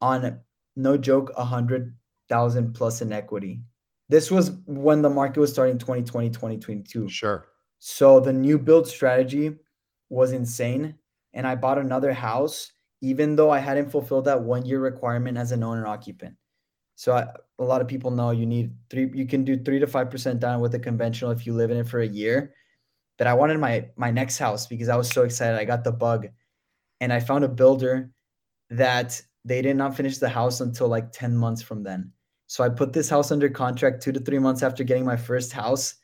[0.00, 0.40] on
[0.76, 1.94] no joke, a hundred
[2.28, 3.60] thousand plus in equity.
[4.08, 7.08] This was when the market was starting 2020, 2022.
[7.08, 7.46] Sure.
[7.78, 9.56] So the new build strategy
[10.08, 10.94] was insane.
[11.34, 15.50] And I bought another house, even though I hadn't fulfilled that one year requirement as
[15.50, 16.36] an owner occupant.
[16.94, 17.26] So I,
[17.58, 19.10] a lot of people know you need three.
[19.14, 21.78] You can do three to five percent down with a conventional if you live in
[21.78, 22.54] it for a year.
[23.18, 25.58] But I wanted my my next house because I was so excited.
[25.58, 26.28] I got the bug,
[27.00, 28.10] and I found a builder
[28.70, 32.12] that they did not finish the house until like ten months from then.
[32.52, 35.54] So I put this house under contract two to three months after getting my first
[35.54, 35.94] house,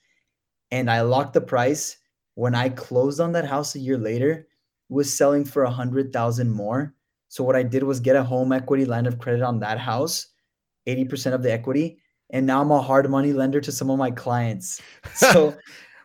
[0.70, 1.98] and I locked the price.
[2.37, 4.48] When I closed on that house a year later,
[4.88, 6.94] was selling for a hundred thousand more.
[7.28, 10.28] So what I did was get a home equity line of credit on that house
[10.87, 11.98] 80% of the equity.
[12.30, 14.80] And now I'm a hard money lender to some of my clients.
[15.16, 15.54] So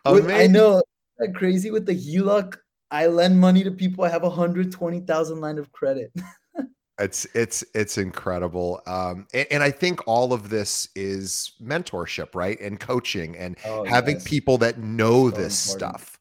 [0.04, 0.82] with, I know
[1.20, 2.58] that crazy with the HELOC.
[2.90, 4.04] I lend money to people.
[4.04, 6.12] I have a 120,000 line of credit.
[6.98, 8.80] it's it's it's incredible.
[8.86, 12.60] Um and, and, i think all of this is mentorship right?
[12.60, 14.24] And coaching and oh, having yes.
[14.24, 16.00] people that know so this important.
[16.00, 16.18] stuff.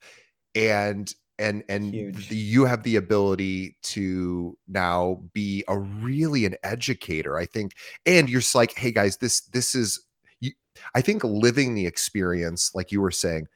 [0.56, 7.38] And and and the, you have the ability to now be a really an educator
[7.38, 7.74] i think.
[8.06, 10.00] And you're just like hey guys this this is
[10.40, 10.52] you,
[10.96, 13.48] i think living the experience like you were saying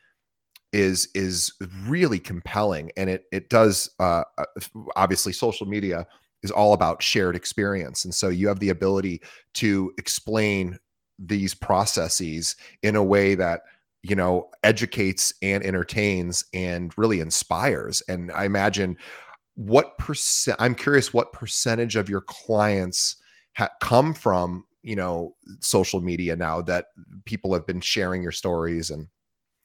[0.74, 1.54] is is
[1.86, 2.92] really compelling.
[2.98, 4.46] And it it does uh, uh
[4.96, 6.06] obviously social media
[6.44, 8.06] is all about shared experience.
[8.06, 9.22] And so you have the ability
[9.56, 10.78] to explain
[11.20, 13.62] these processes in a way that
[14.04, 18.02] you know educates and entertains and really inspires.
[18.08, 18.98] And i imagine
[19.58, 23.16] what percent i'm curious what percentage of your clients
[23.56, 26.86] ha- come from you know social media now that
[27.26, 29.08] people have been sharing your stories and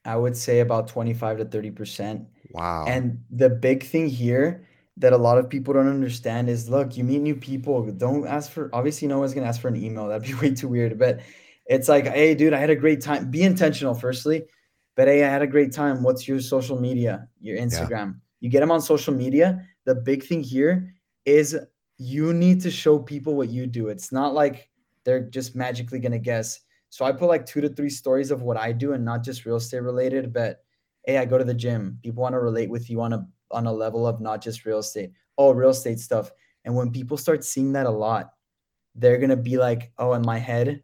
[0.07, 2.27] i would say about 25 to 30 percent.
[2.53, 2.87] Wow.
[2.89, 4.67] And the big thing here
[4.99, 8.51] that a lot of people don't understand is look you meet new people don't ask
[8.51, 10.99] for obviously no one's going to ask for an email that'd be way too weird
[10.99, 11.21] but
[11.67, 13.31] it's like, hey, dude, I had a great time.
[13.31, 14.45] Be intentional, firstly.
[14.97, 16.03] But hey, I had a great time.
[16.03, 17.29] What's your social media?
[17.41, 17.91] Your Instagram.
[17.91, 18.13] Yeah.
[18.41, 19.67] You get them on social media.
[19.85, 20.93] The big thing here
[21.25, 21.57] is
[21.99, 23.89] you need to show people what you do.
[23.89, 24.69] It's not like
[25.05, 26.61] they're just magically gonna guess.
[26.91, 29.47] So I put like two to three stories of what I do and not just
[29.47, 30.63] real estate related, but
[31.07, 31.99] hey, I go to the gym.
[32.03, 34.79] People want to relate with you on a on a level of not just real
[34.79, 35.12] estate.
[35.38, 36.31] Oh, real estate stuff.
[36.65, 38.33] And when people start seeing that a lot,
[38.95, 40.83] they're gonna be like, oh, in my head,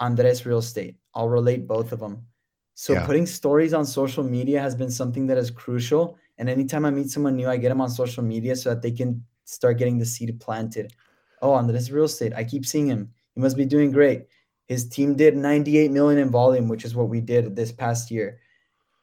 [0.00, 0.96] Andres Real Estate.
[1.14, 2.26] I'll relate both of them.
[2.74, 3.06] So yeah.
[3.06, 6.18] putting stories on social media has been something that is crucial.
[6.38, 8.90] And anytime I meet someone new, I get them on social media so that they
[8.90, 10.92] can start getting the seed planted.
[11.40, 12.34] Oh, Andres Real Estate.
[12.34, 13.10] I keep seeing him.
[13.34, 14.26] He must be doing great.
[14.66, 18.40] His team did 98 million in volume, which is what we did this past year.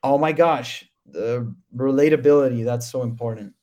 [0.04, 3.54] Oh my gosh, the relatability, that's so important.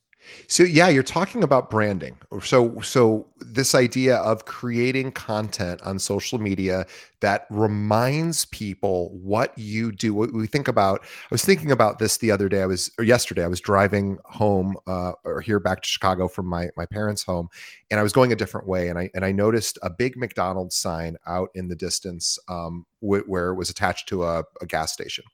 [0.47, 2.17] So yeah, you're talking about branding.
[2.43, 6.85] So so this idea of creating content on social media
[7.21, 10.13] that reminds people what you do.
[10.13, 11.01] What we think about.
[11.03, 12.61] I was thinking about this the other day.
[12.61, 13.43] I was or yesterday.
[13.43, 17.49] I was driving home uh, or here back to Chicago from my my parents' home,
[17.89, 20.75] and I was going a different way, and I and I noticed a big McDonald's
[20.75, 24.91] sign out in the distance um, wh- where it was attached to a, a gas
[24.91, 25.25] station,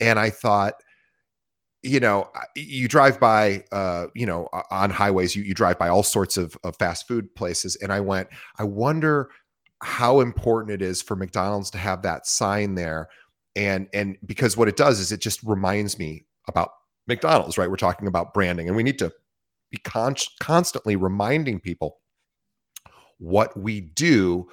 [0.00, 0.74] and I thought
[1.84, 6.02] you know, you drive by, uh, you know, on highways, you, you drive by all
[6.02, 7.76] sorts of, of fast food places.
[7.76, 9.28] And I went, I wonder
[9.82, 13.08] how important it is for McDonald's to have that sign there.
[13.54, 16.70] And, and because what it does is it just reminds me about
[17.06, 17.68] McDonald's, right?
[17.68, 19.12] We're talking about branding and we need to
[19.70, 21.98] be con- constantly reminding people
[23.18, 24.48] what we do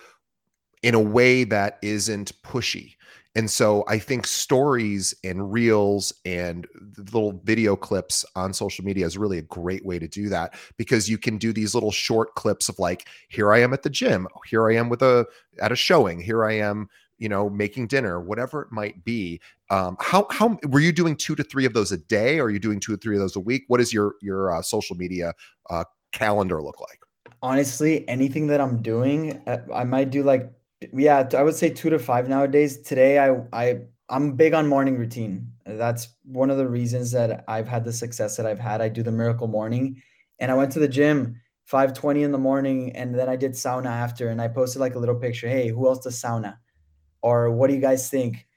[0.83, 2.95] in a way that isn't pushy
[3.35, 6.67] and so I think stories and reels and
[6.97, 11.09] little video clips on social media is really a great way to do that because
[11.09, 14.27] you can do these little short clips of like, here I am at the gym,
[14.45, 15.25] here I am with a
[15.61, 16.89] at a showing, here I am,
[17.19, 19.39] you know, making dinner, whatever it might be.
[19.69, 22.37] Um, how how were you doing two to three of those a day?
[22.39, 23.63] Or are you doing two or three of those a week?
[23.67, 25.33] What does your your uh, social media
[25.69, 26.99] uh, calendar look like?
[27.41, 30.51] Honestly, anything that I'm doing, uh, I might do like
[30.93, 32.81] yeah, I would say two to five nowadays.
[32.81, 35.51] Today, I I I'm big on morning routine.
[35.65, 38.81] That's one of the reasons that I've had the success that I've had.
[38.81, 40.01] I do the miracle morning,
[40.39, 41.39] and I went to the gym
[41.71, 44.99] 5:20 in the morning, and then I did sauna after, and I posted like a
[44.99, 45.47] little picture.
[45.47, 46.57] Hey, who else does sauna?
[47.21, 48.47] Or what do you guys think?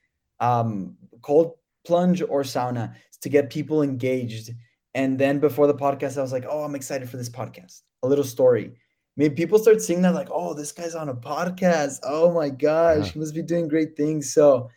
[0.41, 4.51] Um, cold plunge or sauna to get people engaged.
[4.95, 7.83] And then before the podcast, I was like, oh, I'm excited for this podcast.
[8.03, 8.75] A little story
[9.17, 12.01] made people start seeing that like, oh, this guy's on a podcast.
[12.03, 13.13] Oh my gosh, yeah.
[13.13, 14.33] he must be doing great things.
[14.33, 14.71] So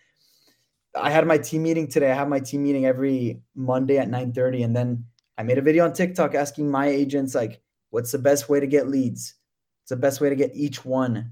[0.95, 2.11] I had my team meeting today.
[2.11, 4.63] I have my team meeting every Monday at 9 30.
[4.63, 5.05] And then
[5.37, 8.67] I made a video on TikTok asking my agents, like, what's the best way to
[8.67, 9.35] get leads?
[9.83, 11.31] It's the best way to get each one.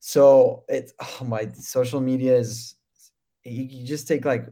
[0.00, 2.76] So it's oh my social media is
[3.44, 4.46] you, you just take like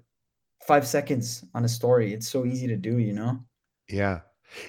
[0.66, 2.12] five seconds on a story.
[2.12, 3.38] It's so easy to do, you know?
[3.88, 4.20] Yeah.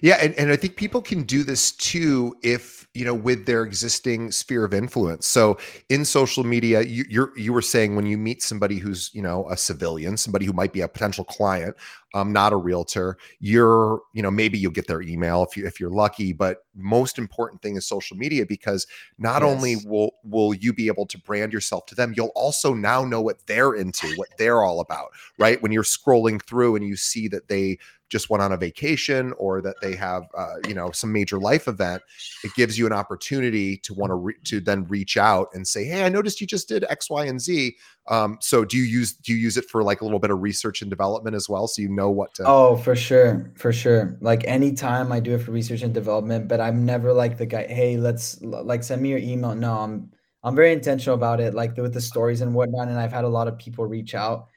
[0.01, 3.63] Yeah, and, and I think people can do this too if you know with their
[3.63, 5.27] existing sphere of influence.
[5.27, 5.57] So
[5.89, 9.49] in social media, you you're, you were saying when you meet somebody who's you know
[9.49, 11.75] a civilian, somebody who might be a potential client,
[12.13, 15.79] um, not a realtor, you're you know maybe you'll get their email if you if
[15.79, 16.33] you're lucky.
[16.33, 19.51] But most important thing is social media because not yes.
[19.51, 23.21] only will will you be able to brand yourself to them, you'll also now know
[23.21, 25.61] what they're into, what they're all about, right?
[25.61, 27.77] When you're scrolling through and you see that they
[28.09, 31.67] just went on a vacation or that they have uh, you know some major life
[31.67, 32.01] event
[32.43, 35.85] it gives you an opportunity to want to re- to then reach out and say
[35.85, 37.75] hey i noticed you just did x y and z.
[38.07, 40.41] Um, so do you use do you use it for like a little bit of
[40.41, 44.17] research and development as well so you know what to oh for sure for sure.
[44.21, 47.65] Like anytime i do it for research and development but i'm never like the guy
[47.65, 49.55] hey let's like send me your email.
[49.55, 50.11] No i'm
[50.43, 53.27] i'm very intentional about it like with the stories and whatnot and i've had a
[53.27, 54.49] lot of people reach out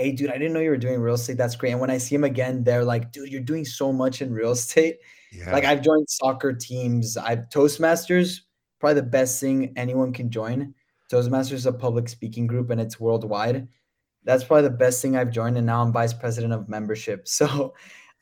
[0.00, 1.36] hey, dude, I didn't know you were doing real estate.
[1.36, 1.72] That's great.
[1.72, 4.52] And when I see him again, they're like, dude, you're doing so much in real
[4.52, 4.96] estate.
[5.30, 5.52] Yeah.
[5.52, 7.18] Like I've joined soccer teams.
[7.18, 8.40] I've Toastmasters,
[8.80, 10.74] probably the best thing anyone can join.
[11.12, 13.68] Toastmasters is a public speaking group and it's worldwide.
[14.24, 15.58] That's probably the best thing I've joined.
[15.58, 17.26] And now I'm vice president of membership.
[17.28, 17.74] So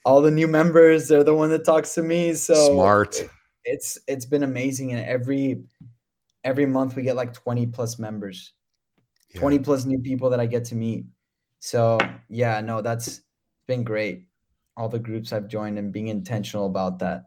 [0.05, 2.35] all the new members, they're the one that talks to me.
[2.35, 3.23] So smart.
[3.64, 4.93] It's it's been amazing.
[4.93, 5.62] And every
[6.43, 8.53] every month we get like 20 plus members,
[9.33, 9.41] yeah.
[9.41, 11.05] 20 plus new people that I get to meet.
[11.61, 13.23] So yeah, no, that's
[13.66, 14.25] been great.
[14.77, 17.25] All the groups I've joined and being intentional about that.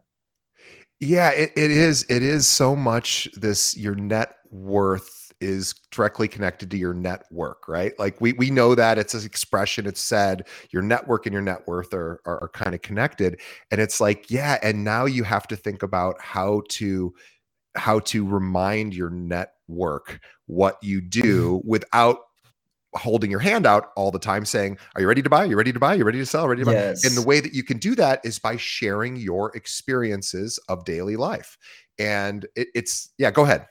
[1.00, 2.06] Yeah, it, it is.
[2.08, 7.92] It is so much this your net worth is directly connected to your network, right?
[7.98, 11.66] Like we we know that it's an expression, it's said your network and your net
[11.66, 13.40] worth are, are, are kind of connected.
[13.70, 17.12] And it's like, yeah, and now you have to think about how to
[17.74, 21.68] how to remind your network what you do mm-hmm.
[21.68, 22.18] without
[22.94, 25.44] holding your hand out all the time saying are you ready to buy?
[25.44, 25.94] You ready to buy?
[25.94, 26.48] You ready to sell?
[26.48, 26.72] Ready to buy?
[26.72, 27.04] Yes.
[27.04, 31.16] and the way that you can do that is by sharing your experiences of daily
[31.16, 31.56] life.
[31.98, 33.66] And it, it's yeah go ahead.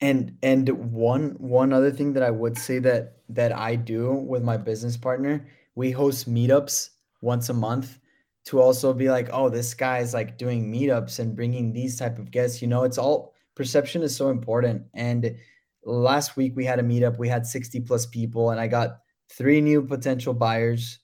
[0.00, 4.42] And and one one other thing that i would say that that i do with
[4.42, 6.90] my business partner we host meetups
[7.22, 7.98] once a month
[8.44, 12.18] to also be like oh this guy is like doing meetups and bringing these type
[12.18, 12.60] of guests.
[12.60, 14.82] You know it's all perception is so important.
[14.94, 15.34] And
[15.86, 18.98] last week we had a meetup we had 60 plus people and i got
[19.30, 20.98] three new potential buyers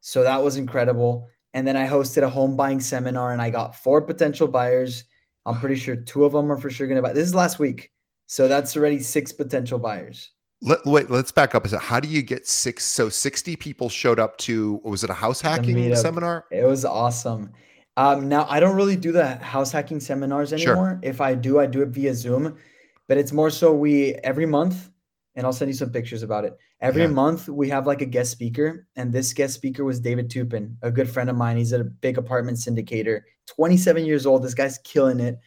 [0.00, 3.74] so that was incredible and then i hosted a home buying seminar and i got
[3.74, 5.04] four potential buyers
[5.46, 7.12] I'm pretty sure two of them are for sure going to buy.
[7.12, 7.90] This is last week.
[8.26, 10.30] So that's already six potential buyers.
[10.62, 11.66] Let, wait, let's back up.
[11.66, 12.84] Is it how do you get six?
[12.84, 16.46] So 60 people showed up to, was it a house hacking seminar?
[16.50, 17.52] It was awesome.
[17.96, 20.74] Um, now I don't really do the house hacking seminars anymore.
[20.74, 21.00] Sure.
[21.02, 22.56] If I do, I do it via Zoom,
[23.08, 24.90] but it's more so we every month,
[25.34, 26.56] and I'll send you some pictures about it.
[26.80, 27.08] Every yeah.
[27.08, 30.90] month we have like a guest speaker, and this guest speaker was David Tupin, a
[30.90, 31.56] good friend of mine.
[31.56, 34.42] He's a big apartment syndicator, 27 years old.
[34.42, 35.38] This guy's killing it,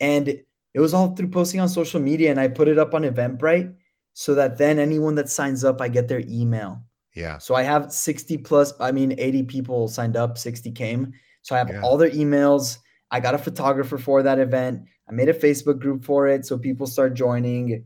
[0.00, 3.02] and it was all through posting on social media, and I put it up on
[3.02, 3.74] Eventbrite
[4.14, 6.82] so that then anyone that signs up, I get their email.
[7.14, 7.38] Yeah.
[7.38, 11.12] So I have 60 plus, I mean, 80 people signed up, 60 came.
[11.42, 11.80] So I have yeah.
[11.82, 12.78] all their emails.
[13.14, 14.82] I got a photographer for that event.
[15.08, 17.84] I made a Facebook group for it so people start joining.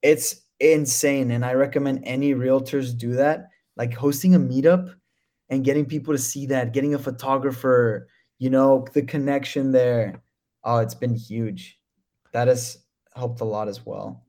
[0.00, 1.32] It's insane.
[1.32, 4.94] And I recommend any realtors do that, like hosting a meetup
[5.50, 8.08] and getting people to see that, getting a photographer,
[8.38, 10.22] you know, the connection there.
[10.64, 11.78] Oh, it's been huge.
[12.32, 12.78] That has
[13.14, 14.24] helped a lot as well.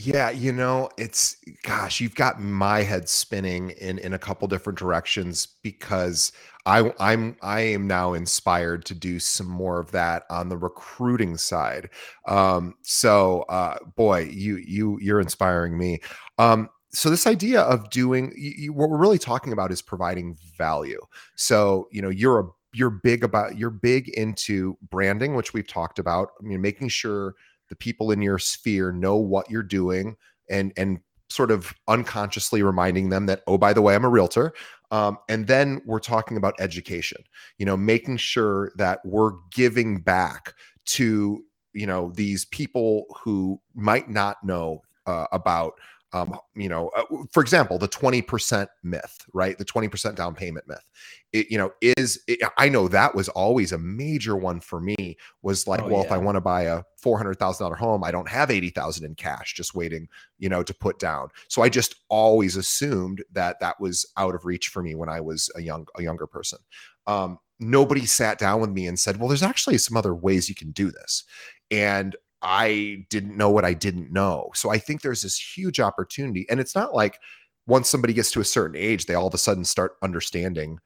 [0.00, 4.78] Yeah, you know, it's gosh, you've got my head spinning in in a couple different
[4.78, 6.30] directions because
[6.66, 11.36] I I'm I am now inspired to do some more of that on the recruiting
[11.36, 11.90] side.
[12.28, 15.98] Um, so uh, boy, you you you're inspiring me.
[16.38, 21.00] Um, so this idea of doing you, what we're really talking about is providing value.
[21.34, 25.98] So you know, you're a you're big about you're big into branding, which we've talked
[25.98, 26.28] about.
[26.40, 27.34] I mean, making sure
[27.68, 30.16] the people in your sphere know what you're doing
[30.50, 31.00] and and
[31.30, 34.52] sort of unconsciously reminding them that oh by the way i'm a realtor.
[34.90, 37.22] Um, and then we're talking about education
[37.58, 40.54] you know making sure that we're giving back
[40.86, 41.44] to
[41.74, 45.74] you know these people who might not know uh, about
[46.12, 49.58] um, you know, uh, for example, the 20% myth, right?
[49.58, 50.84] The 20% down payment myth.
[51.32, 55.18] It, you know, is it, I know that was always a major one for me
[55.42, 56.06] was like, oh, well, yeah.
[56.06, 59.74] if I want to buy a $400,000 home, I don't have 80,000 in cash just
[59.74, 61.28] waiting, you know, to put down.
[61.48, 65.20] So I just always assumed that that was out of reach for me when I
[65.20, 66.58] was a young, a younger person.
[67.06, 70.54] Um, nobody sat down with me and said, well, there's actually some other ways you
[70.54, 71.24] can do this.
[71.70, 74.50] And I didn't know what I didn't know.
[74.54, 76.46] So I think there's this huge opportunity.
[76.48, 77.18] And it's not like
[77.66, 80.78] once somebody gets to a certain age, they all of a sudden start understanding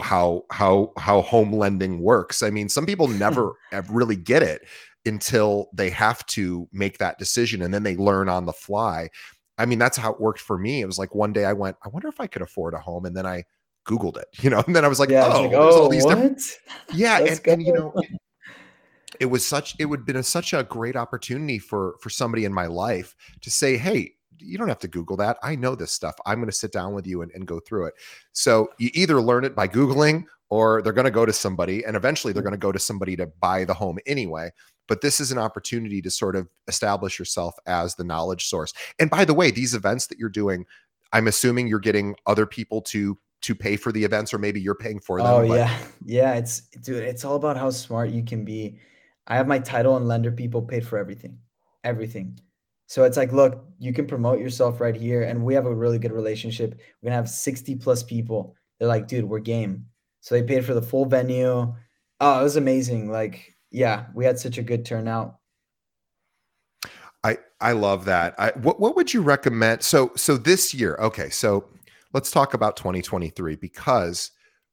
[0.00, 2.42] how how how home lending works.
[2.42, 3.52] I mean, some people never
[3.90, 4.62] really get it
[5.04, 9.08] until they have to make that decision and then they learn on the fly.
[9.58, 10.80] I mean, that's how it worked for me.
[10.80, 13.04] It was like one day I went, I wonder if I could afford a home.
[13.04, 13.44] And then I
[13.86, 16.04] Googled it, you know, and then I was like, yeah, oh, like, oh, all these
[16.04, 16.14] what?
[16.14, 16.42] different.
[16.94, 17.18] Yeah.
[17.26, 17.94] and, and, you know,
[19.22, 22.44] it was such it would have been a, such a great opportunity for for somebody
[22.44, 25.36] in my life to say hey you don't have to google that.
[25.44, 26.16] I know this stuff.
[26.26, 27.94] I'm going to sit down with you and, and go through it.
[28.32, 31.94] So you either learn it by googling or they're going to go to somebody and
[31.94, 32.48] eventually they're mm-hmm.
[32.48, 34.50] going to go to somebody to buy the home anyway.
[34.88, 38.72] But this is an opportunity to sort of establish yourself as the knowledge source.
[38.98, 40.66] And by the way these events that you're doing
[41.12, 44.74] i'm assuming you're getting other people to to pay for the events or maybe you're
[44.74, 45.78] paying for them oh but- yeah.
[46.04, 48.78] Yeah it's dude it's all about how smart you can be
[49.26, 51.38] I have my title and lender people paid for everything,
[51.84, 52.38] everything.
[52.86, 55.22] So it's like, look, you can promote yourself right here.
[55.22, 56.72] And we have a really good relationship.
[56.72, 58.54] We're going to have 60 plus people.
[58.78, 59.86] They're like, dude, we're game.
[60.20, 61.74] So they paid for the full venue.
[62.20, 63.10] Oh, it was amazing.
[63.10, 65.36] Like, yeah, we had such a good turnout.
[67.24, 68.34] I I love that.
[68.38, 69.82] I what what would you recommend?
[69.82, 71.68] So so this year, okay, so
[72.12, 74.32] let's talk about 2023 because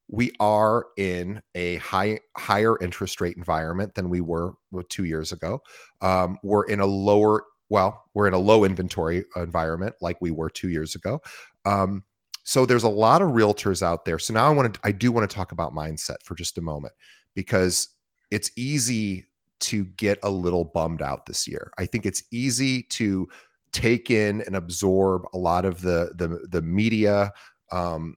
[0.09, 4.53] we are in a high higher interest rate environment than we were
[4.89, 5.61] two years ago.
[6.01, 10.49] Um, we're in a lower well, we're in a low inventory environment like we were
[10.49, 11.21] two years ago.
[11.65, 12.03] Um,
[12.43, 14.17] so there's a lot of realtors out there.
[14.17, 16.61] So now I want to I do want to talk about mindset for just a
[16.61, 16.93] moment
[17.35, 17.89] because
[18.31, 19.27] it's easy
[19.59, 21.71] to get a little bummed out this year.
[21.77, 23.27] I think it's easy to
[23.71, 27.31] take in and absorb a lot of the the the media
[27.71, 28.15] um,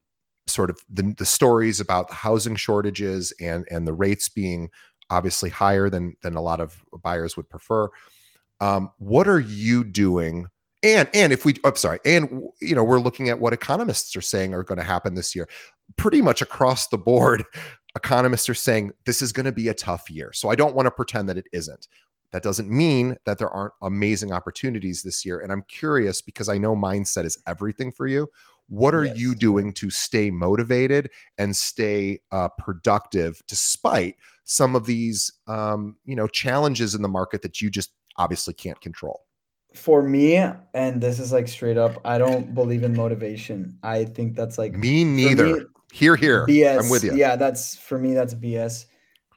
[0.53, 4.71] sort of the, the stories about the housing shortages and and the rates being
[5.11, 7.89] obviously higher than than a lot of buyers would prefer.
[8.61, 10.47] Um, what are you doing?
[10.83, 14.23] And and if we, I'm sorry, and you know, we're looking at what economists are
[14.23, 15.49] saying are going to happen this year.
[15.97, 17.45] Pretty much across the board,
[17.97, 20.33] economists are saying this is going to be a tough year.
[20.33, 21.87] So I don't want to pretend that it isn't.
[22.33, 25.41] That doesn't mean that there aren't amazing opportunities this year.
[25.41, 28.29] And I'm curious because I know mindset is everything for you.
[28.73, 29.19] What are yes.
[29.19, 36.17] you doing to stay motivated and stay uh, productive despite some of these, um, you
[36.17, 39.27] know, challenges in the market that you just obviously can't control?
[39.75, 40.37] For me,
[40.73, 43.77] and this is like straight up, I don't believe in motivation.
[43.83, 45.55] I think that's like me neither.
[45.55, 46.47] Me, here, here.
[46.47, 46.85] BS.
[46.85, 47.15] I'm with you.
[47.15, 48.15] Yeah, that's for me.
[48.15, 48.87] That's BS.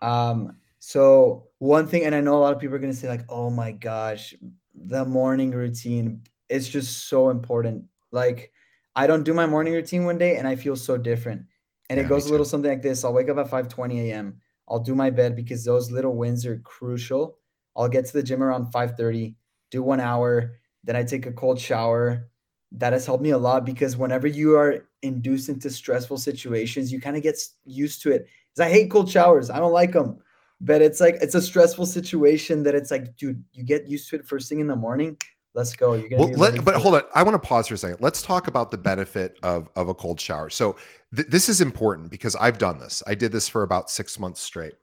[0.01, 3.25] Um, so one thing, and I know a lot of people are gonna say, like,
[3.27, 4.33] oh my gosh,
[4.73, 7.83] the morning routine is just so important.
[8.13, 8.53] Like,
[8.95, 11.43] I don't do my morning routine one day and I feel so different.
[11.89, 13.03] And yeah, it goes a little something like this.
[13.03, 14.41] I'll wake up at 5 20 a.m.
[14.69, 17.37] I'll do my bed because those little wins are crucial.
[17.75, 19.35] I'll get to the gym around 5 30,
[19.69, 22.29] do one hour, then I take a cold shower.
[22.71, 26.99] That has helped me a lot because whenever you are induced into stressful situations, you
[26.99, 28.27] kind of get used to it.
[28.53, 29.49] Because I hate cold showers.
[29.49, 30.19] I don't like them
[30.61, 34.15] but it's like it's a stressful situation that it's like dude you get used to
[34.15, 35.17] it first thing in the morning
[35.55, 35.93] let's go.
[35.93, 37.01] You're gonna well, let, but hold on.
[37.15, 37.97] I want to pause for a second.
[38.01, 40.49] Let's talk about the benefit of of a cold shower.
[40.49, 40.75] So
[41.15, 43.01] th- this is important because i've done this.
[43.07, 44.73] I did this for about six months straight.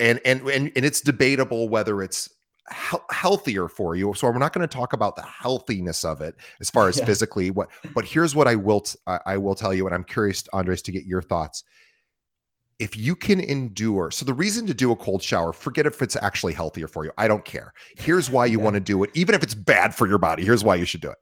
[0.00, 2.28] And and and, and it's debatable whether it's
[2.90, 4.12] he- healthier for you.
[4.14, 7.06] So we're not going to talk about the healthiness of it as far as yeah.
[7.06, 10.44] physically what but here's what i will t- I will tell you and i'm curious
[10.52, 11.64] andres to get your thoughts
[12.78, 16.16] if you can endure so the reason to do a cold shower forget if it's
[16.16, 17.72] actually healthier for you i don't care.
[17.96, 18.64] Here's why you yeah.
[18.64, 21.00] want to do it even if it's bad for your body here's why you should
[21.00, 21.18] do it.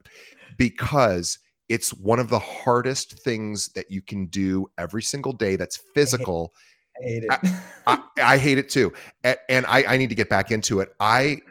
[0.57, 1.39] Because
[1.69, 6.53] it's one of the hardest things that you can do every single day that's physical.
[6.99, 7.29] I hate it.
[7.31, 7.99] I, I,
[8.33, 8.93] I hate it too
[9.23, 10.93] and, and I, I need to get back into it.
[10.99, 11.41] I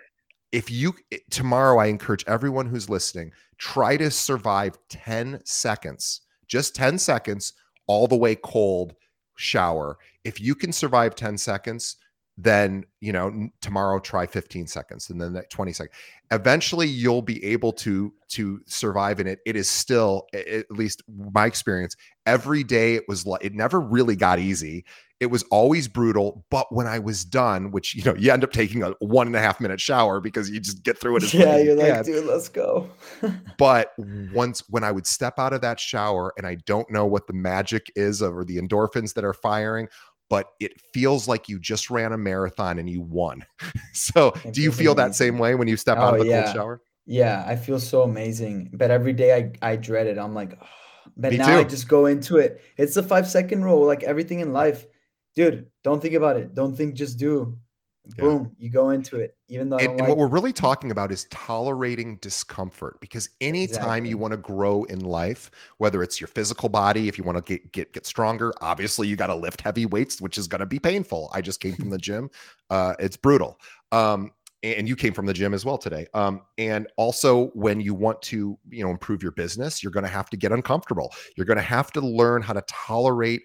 [0.52, 0.94] if you
[1.30, 7.52] tomorrow i encourage everyone who's listening try to survive 10 seconds just 10 seconds
[7.88, 8.94] all the way cold
[9.36, 9.98] shower.
[10.24, 11.96] If you can survive 10 seconds,
[12.38, 15.96] then you know tomorrow try 15 seconds and then 20 seconds
[16.30, 21.46] eventually you'll be able to to survive in it it is still at least my
[21.46, 24.84] experience every day it was like it never really got easy
[25.20, 28.52] it was always brutal but when i was done which you know you end up
[28.52, 31.56] taking a one and a half minute shower because you just get through it yeah
[31.56, 32.88] you're like dude let's go
[33.58, 33.92] but
[34.32, 37.32] once when i would step out of that shower and i don't know what the
[37.32, 39.88] magic is or the endorphins that are firing
[40.28, 43.44] but it feels like you just ran a marathon and you won.
[43.92, 46.44] so, do you feel that same way when you step oh, out of the yeah.
[46.44, 46.82] cold shower?
[47.06, 48.70] Yeah, I feel so amazing.
[48.72, 50.18] But every day I, I dread it.
[50.18, 50.66] I'm like, oh.
[51.16, 51.52] but Me now too.
[51.58, 52.60] I just go into it.
[52.76, 54.86] It's a five second rule, like everything in life.
[55.36, 56.54] Dude, don't think about it.
[56.54, 57.56] Don't think, just do.
[58.16, 58.24] Yeah.
[58.24, 59.36] Boom, you go into it.
[59.48, 63.00] Even though, and, like- and, what we're really talking about is tolerating discomfort.
[63.00, 64.08] Because anytime exactly.
[64.10, 67.42] you want to grow in life, whether it's your physical body, if you want to
[67.42, 70.66] get get get stronger, obviously you got to lift heavy weights, which is going to
[70.66, 71.30] be painful.
[71.32, 72.30] I just came from the gym;
[72.70, 73.58] uh, it's brutal.
[73.92, 74.30] Um,
[74.62, 76.06] and you came from the gym as well today.
[76.14, 80.10] Um, and also, when you want to, you know, improve your business, you're going to
[80.10, 81.12] have to get uncomfortable.
[81.36, 83.42] You're going to have to learn how to tolerate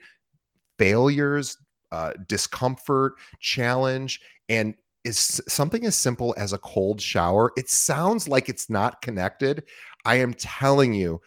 [0.79, 1.57] failures,
[1.91, 7.51] uh, discomfort, challenge, and is something as simple as a cold shower.
[7.57, 9.63] It sounds like it's not connected.
[10.05, 11.21] I am telling you,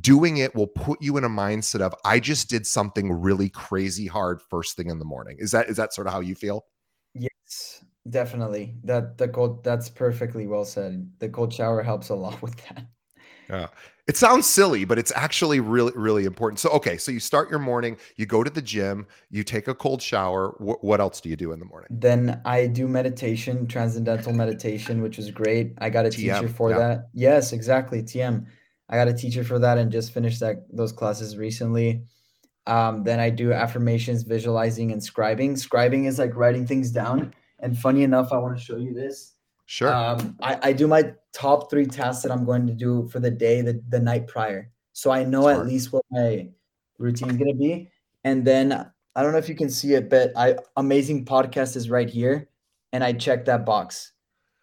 [0.00, 4.06] doing it will put you in a mindset of I just did something really crazy
[4.06, 5.36] hard first thing in the morning.
[5.40, 6.64] Is that is that sort of how you feel?
[7.14, 8.76] Yes, definitely.
[8.84, 11.10] That the cold that's perfectly well said.
[11.18, 12.86] The cold shower helps a lot with that.
[13.52, 13.68] Yeah.
[14.08, 16.58] It sounds silly, but it's actually really, really important.
[16.58, 19.74] So, okay, so you start your morning, you go to the gym, you take a
[19.74, 20.56] cold shower.
[20.58, 21.86] Wh- what else do you do in the morning?
[21.90, 25.74] Then I do meditation, transcendental meditation, which is great.
[25.78, 26.78] I got a TM, teacher for yeah.
[26.78, 27.08] that.
[27.14, 28.02] Yes, exactly.
[28.02, 28.44] TM.
[28.88, 32.02] I got a teacher for that and just finished that those classes recently.
[32.66, 35.52] Um, then I do affirmations, visualizing, and scribing.
[35.52, 37.34] Scribing is like writing things down.
[37.60, 39.31] And funny enough, I want to show you this.
[39.72, 39.90] Sure.
[39.90, 43.30] Um, I, I do my top three tasks that I'm going to do for the
[43.30, 44.70] day, the, the night prior.
[44.92, 45.60] So I know Smart.
[45.60, 46.50] at least what my
[46.98, 47.88] routine is going to be.
[48.22, 51.88] And then I don't know if you can see it, but I amazing podcast is
[51.88, 52.50] right here.
[52.92, 54.12] And I check that box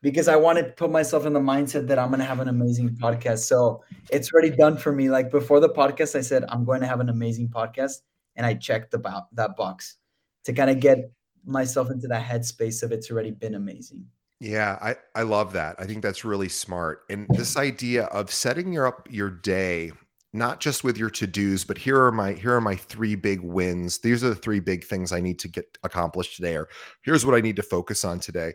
[0.04, 2.48] because I want to put myself in the mindset that I'm going to have an
[2.48, 3.40] amazing podcast.
[3.40, 5.10] So it's already done for me.
[5.10, 8.02] Like before the podcast, I said, I'm going to have an amazing podcast.
[8.36, 9.98] And I checked about that box
[10.44, 11.12] to kind of get
[11.44, 14.06] myself into that headspace of it's already been amazing.
[14.40, 15.76] Yeah, I, I love that.
[15.80, 17.02] I think that's really smart.
[17.10, 19.92] And this idea of setting your up your day,
[20.32, 24.00] not just with your to-dos, but here are my here are my three big wins.
[24.00, 26.70] These are the three big things I need to get accomplished today, or
[27.04, 28.54] here's what I need to focus on today.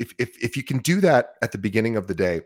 [0.00, 2.40] If if if you can do that at the beginning of the day,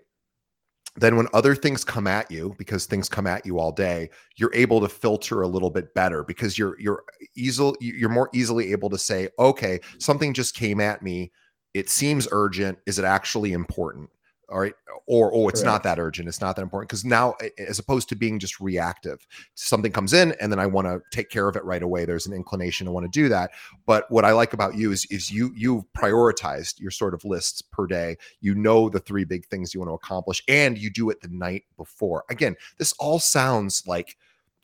[0.97, 4.55] then when other things come at you because things come at you all day you're
[4.55, 7.05] able to filter a little bit better because you're you're
[7.37, 11.31] easily you're more easily able to say okay something just came at me
[11.77, 12.79] it seems urgent.
[12.87, 14.09] Is it actually important?
[14.49, 14.73] All right.
[15.09, 15.73] Or, oh, it's Correct.
[15.73, 16.27] not that urgent.
[16.27, 16.89] It's not that important.
[16.89, 20.87] Because now, as opposed to being just reactive, something comes in and then I want
[20.87, 22.05] to take care of it right away.
[22.05, 23.51] There's an inclination to want to do that.
[23.87, 27.61] But what I like about you is, is you, you've prioritized your sort of lists
[27.61, 28.17] per day.
[28.41, 31.29] You know the three big things you want to accomplish and you do it the
[31.29, 32.25] night before.
[32.31, 34.17] Again, this all sounds like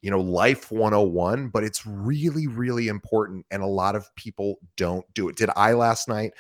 [0.03, 3.47] you know, life 101, but it's really, really important.
[3.51, 5.37] And a lot of people don't do it.
[5.37, 6.33] Did I last night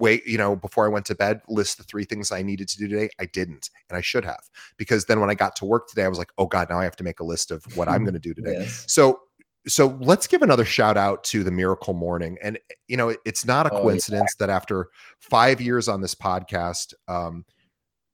[0.00, 2.78] wait, you know, before I went to bed, list the three things I needed to
[2.78, 3.10] do today?
[3.20, 3.70] I didn't.
[3.88, 4.42] And I should have.
[4.76, 6.84] Because then when I got to work today, I was like, oh God, now I
[6.84, 8.56] have to make a list of what I'm going to do today.
[8.60, 8.84] Yes.
[8.88, 9.20] So
[9.68, 13.66] so let's give another shout out to the miracle morning and you know it's not
[13.66, 14.46] a coincidence oh, yeah.
[14.46, 14.88] that after
[15.18, 17.44] five years on this podcast um,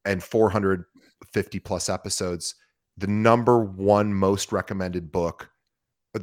[0.04, 2.56] and 450 plus episodes
[2.96, 5.50] the number one most recommended book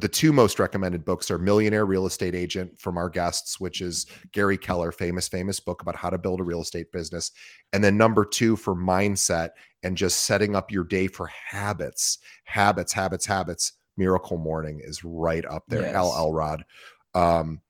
[0.00, 4.06] the two most recommended books are millionaire real estate agent from our guests which is
[4.32, 7.32] gary keller famous famous book about how to build a real estate business.
[7.72, 9.50] And then number two for mindset
[9.82, 15.44] and just setting up your day for habits habits habits habits miracle morning is right
[15.44, 15.82] up there.
[15.82, 15.92] Yes.
[15.92, 16.64] Hal Elrod.
[17.14, 17.60] Um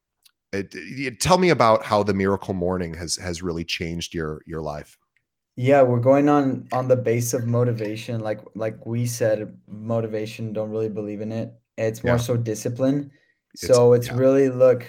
[0.52, 4.62] it, it, tell me about how the miracle morning has has really changed your your
[4.62, 4.96] life
[5.57, 8.20] yeah, we're going on on the base of motivation.
[8.20, 11.52] Like like we said, motivation, don't really believe in it.
[11.76, 12.18] It's more Yeah.
[12.18, 13.12] so discipline.
[13.62, 14.12] It's So it's yeah.
[14.12, 14.86] really look,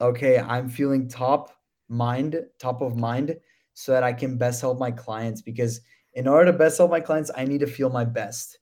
[0.00, 1.50] okay, I'm feeling top
[1.88, 3.38] mind, top of mind,
[3.74, 5.42] so that I can best help my clients.
[5.42, 5.80] Because
[6.14, 8.58] in order to best help my clients, I need to feel my best.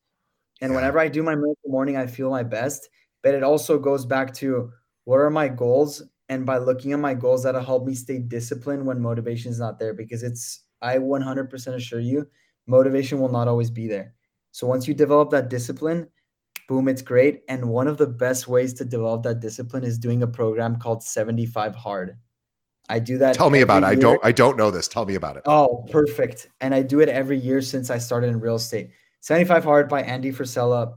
[0.61, 0.77] And Yeah.
[0.77, 2.89] whenever I do my miracle morning, I feel my best.
[3.23, 4.73] But it also goes back to
[5.05, 6.03] what are my goals?
[6.29, 9.79] And by looking at my goals, that'll help me stay disciplined when motivation is not
[9.79, 12.29] there because it's I 100% assure you,
[12.67, 14.15] motivation will not always be there.
[14.53, 16.07] So once you develop that discipline,
[16.69, 17.43] boom, it's great.
[17.49, 21.03] And one of the best ways to develop that discipline is doing a program called
[21.03, 22.19] 75 Hard.
[22.89, 23.35] I do that.
[23.35, 23.87] Tell me about it.
[23.87, 24.89] I don't I don't know this.
[24.89, 25.43] Tell me about it.
[25.47, 26.51] Oh, perfect.
[26.61, 28.91] And I do it every year since I started in real estate.
[29.21, 30.97] 75 Hard by Andy Frisella,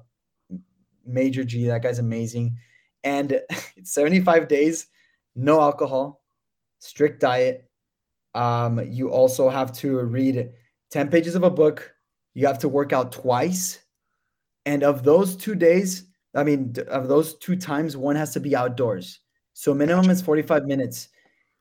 [1.06, 1.68] Major G.
[1.68, 2.58] That guy's amazing.
[3.06, 3.40] And
[3.78, 4.88] it's 75 days,
[5.34, 6.22] no alcohol,
[6.80, 7.67] strict diet,
[8.38, 10.52] um, you also have to read
[10.92, 11.92] 10 pages of a book.
[12.36, 13.80] You have to work out twice.
[14.68, 16.04] And of those two days,
[16.36, 19.22] I mean, of those two times, one has to be outdoors.
[19.54, 21.10] So minimum is 45 minutes.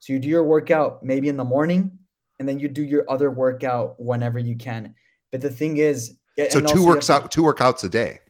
[0.00, 1.98] So you do your workout maybe in the morning,
[2.38, 4.94] and then you do your other workout whenever you can.
[5.32, 6.18] But the thing is,
[6.50, 8.20] so two works out, two workouts a day.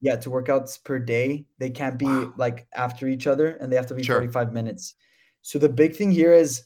[0.00, 1.44] Yeah, two workouts per day.
[1.58, 2.32] They can't be wow.
[2.38, 4.16] like after each other, and they have to be sure.
[4.16, 4.94] 45 minutes.
[5.42, 6.62] So the big thing here is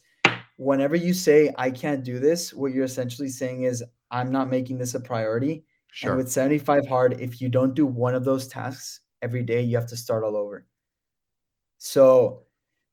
[0.56, 4.78] whenever you say I can't do this, what you're essentially saying is I'm not making
[4.78, 5.64] this a priority.
[5.92, 6.10] Sure.
[6.10, 9.76] And with 75 hard, if you don't do one of those tasks every day, you
[9.76, 10.66] have to start all over.
[11.78, 12.42] So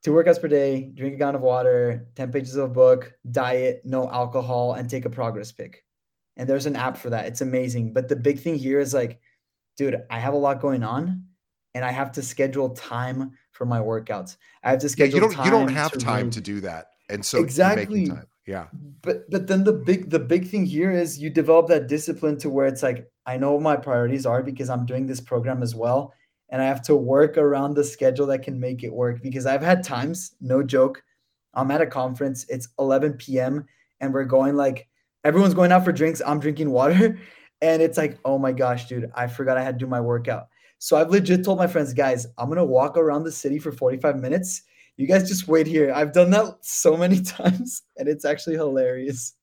[0.03, 3.81] two workouts per day, drink a gallon of water, 10 pages of a book, diet,
[3.85, 5.83] no alcohol, and take a progress pic.
[6.37, 7.25] And there's an app for that.
[7.25, 7.93] It's amazing.
[7.93, 9.19] But the big thing here is like,
[9.77, 11.23] dude, I have a lot going on
[11.73, 14.37] and I have to schedule time for my workouts.
[14.63, 16.33] I have to schedule yeah, you don't, You don't have to time read.
[16.33, 18.11] to do that and so exactly.
[18.47, 18.67] yeah.
[19.01, 22.49] But but then the big the big thing here is you develop that discipline to
[22.49, 25.75] where it's like i know what my priorities are because i'm doing this program as
[25.75, 26.13] well
[26.49, 29.61] and i have to work around the schedule that can make it work because i've
[29.61, 31.03] had times no joke
[31.53, 33.65] i'm at a conference it's 11 p.m
[33.99, 34.87] and we're going like
[35.23, 37.19] everyone's going out for drinks i'm drinking water
[37.61, 40.47] and it's like oh my gosh dude i forgot i had to do my workout.
[40.79, 44.19] So i've legit told my friends guys i'm gonna walk around the city for 45
[44.19, 44.63] minutes
[44.97, 45.91] you guys just wait here.
[45.93, 49.35] I've done that so many times and it's actually hilarious.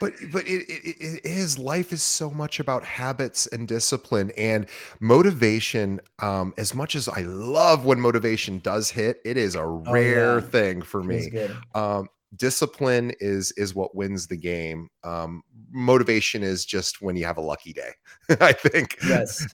[0.00, 4.66] but but it, it, it is life is so much about habits and discipline and
[4.98, 10.32] motivation um as much as i love when motivation does hit it is a rare
[10.32, 10.40] oh, yeah.
[10.40, 11.30] thing for me
[11.74, 17.36] um discipline is is what wins the game um motivation is just when you have
[17.36, 17.92] a lucky day
[18.40, 19.46] i think yes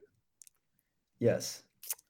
[1.18, 1.62] yes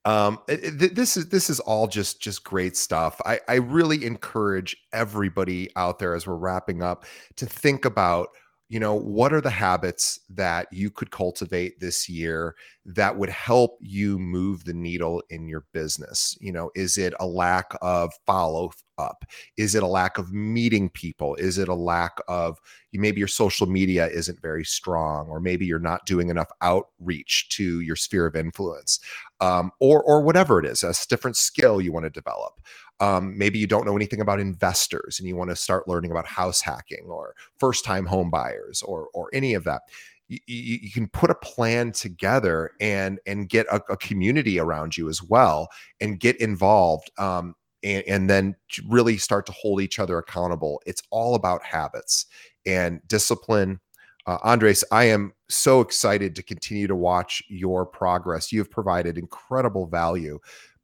[0.04, 3.20] um, it, this is this is all just just great stuff.
[3.24, 7.04] I, I really encourage everybody out there as we're wrapping up
[7.36, 8.28] to think about
[8.68, 12.54] you know what are the habits that you could cultivate this year
[12.84, 16.36] that would help you move the needle in your business?
[16.40, 19.24] You know is it a lack of follow up
[19.56, 21.34] is it a lack of meeting people?
[21.36, 22.58] Is it a lack of
[22.92, 27.80] maybe your social media isn't very strong or maybe you're not doing enough outreach to
[27.80, 28.98] your sphere of influence
[29.40, 32.60] um, or or whatever it is a different skill you want to develop
[33.00, 36.26] um, maybe you don't know anything about investors and you want to start learning about
[36.26, 39.82] house hacking or first time home buyers or or any of that
[40.28, 45.08] you, you, can put a plan together and and get a, a, community around you
[45.08, 45.68] as well
[46.00, 48.54] and get involved um, and, and then
[48.86, 50.82] really start to hold each other accountable.
[50.86, 52.26] It's all about habits
[52.66, 53.80] and discipline.
[54.26, 58.52] Uh, andres i am so excited to continue to watch your progress.
[58.52, 60.38] You've provided incredible value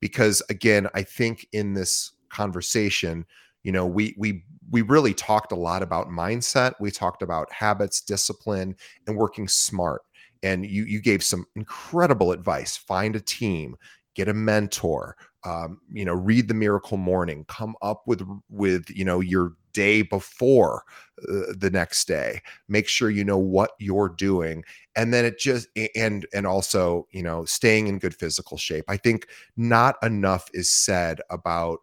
[0.05, 3.25] because again i think in this conversation
[3.63, 8.03] you know we we we really talked a lot about mindset we talked about habits
[8.03, 8.77] discipline
[9.07, 10.03] and working smart
[10.45, 12.77] and you you gave some incredible advice.
[12.77, 13.77] Find a team,
[14.15, 19.05] get a mentor, um, you know, read the Miracle Morning, come up with with you
[19.05, 20.85] know your day before
[21.29, 24.65] uh, the next day make sure you know what you're doing
[24.97, 28.97] and then it just and and also you know staying in good physical shape i
[28.97, 31.81] think not enough is said about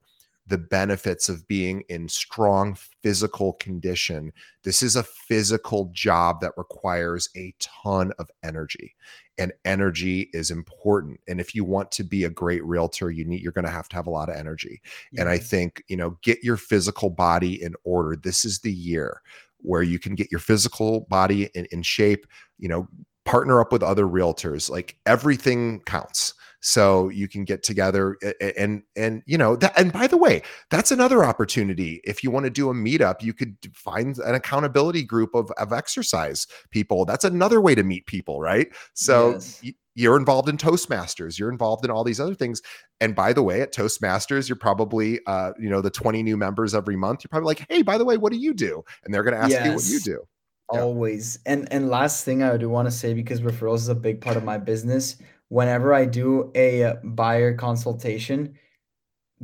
[0.51, 4.33] the benefits of being in strong physical condition.
[4.63, 8.95] This is a physical job that requires a ton of energy,
[9.41, 11.19] and energy is important.
[11.27, 13.89] And if you want to be a great realtor, you need you're going to have
[13.89, 14.79] to have a lot of energy.
[15.11, 15.19] Yes.
[15.19, 18.15] And I think, you know, get your physical body in order.
[18.15, 19.23] This is the year
[19.57, 22.27] where you can get your physical body in, in shape,
[22.59, 22.87] you know,
[23.25, 24.69] partner up with other realtors.
[24.69, 28.17] Like everything counts so you can get together
[28.55, 31.99] and and you know that and by the way that's another opportunity.
[32.03, 35.73] If you want to do a meetup you could find an accountability group of, of
[35.73, 37.03] exercise people.
[37.03, 38.67] That's another way to meet people right?
[38.93, 39.63] So yes.
[39.95, 42.61] you're involved in toastmasters you're involved in all these other things.
[42.99, 46.75] And by the way at toastmasters you're probably uh you know the 20 new members
[46.75, 47.23] every month.
[47.23, 48.83] You're probably like hey by the way what do you do?
[49.03, 49.65] And they're going to ask yes.
[49.65, 50.23] you what you do.
[50.69, 51.39] Always.
[51.47, 54.37] And and last thing i do want to say because referrals is a big part
[54.37, 55.17] of my business
[55.51, 58.57] whenever I do a buyer consultation,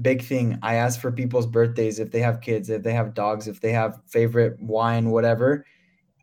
[0.01, 3.49] big thing, I ask for people's birthdays, if they have kids, if they have dogs,
[3.49, 5.65] if they have favorite wine, whatever.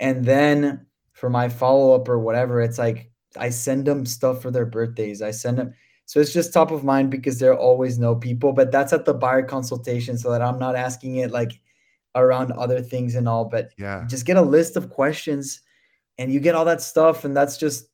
[0.00, 4.50] And then for my follow up or whatever, it's like I send them stuff for
[4.50, 5.20] their birthdays.
[5.20, 5.74] I send them.
[6.06, 9.12] So it's just top of mind because they always know people, but that's at the
[9.12, 11.60] buyer consultation so that I'm not asking it like
[12.14, 13.44] around other things and all.
[13.44, 15.60] But yeah, just get a list of questions
[16.16, 17.26] and you get all that stuff.
[17.26, 17.88] And that's just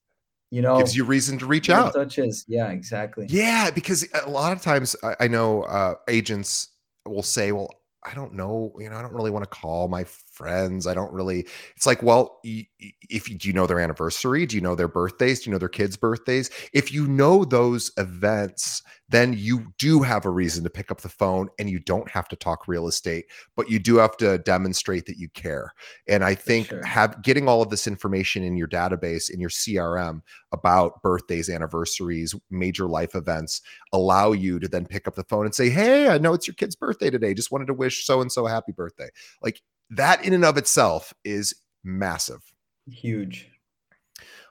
[0.51, 1.95] you know gives you reason to reach out.
[1.95, 3.27] touches yeah exactly.
[3.29, 6.69] Yeah because a lot of times i, I know uh, agents
[7.07, 7.71] will say well
[8.05, 10.05] i don't know you know i don't really want to call my
[10.41, 10.87] friends.
[10.87, 11.47] I don't really.
[11.77, 15.41] It's like, well, if you do you know their anniversary, do you know their birthdays,
[15.41, 16.51] do you know their kids' birthdays?
[16.73, 21.09] If you know those events, then you do have a reason to pick up the
[21.09, 25.07] phone, and you don't have to talk real estate, but you do have to demonstrate
[25.07, 25.75] that you care.
[26.09, 26.85] And I think sure.
[26.85, 30.23] have getting all of this information in your database in your CRM
[30.53, 33.61] about birthdays, anniversaries, major life events
[33.93, 36.55] allow you to then pick up the phone and say, "Hey, I know it's your
[36.55, 37.35] kid's birthday today.
[37.35, 39.11] Just wanted to wish so and so a happy birthday."
[39.43, 39.61] Like
[39.91, 42.41] that in and of itself is massive.
[42.89, 43.51] Huge.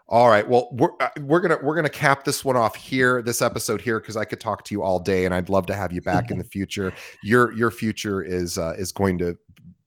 [0.08, 0.48] All right.
[0.48, 4.00] Well, we're uh, we're gonna we're gonna cap this one off here, this episode here,
[4.00, 6.32] because I could talk to you all day, and I'd love to have you back
[6.32, 6.92] in the future.
[7.22, 9.38] Your your future is uh, is going to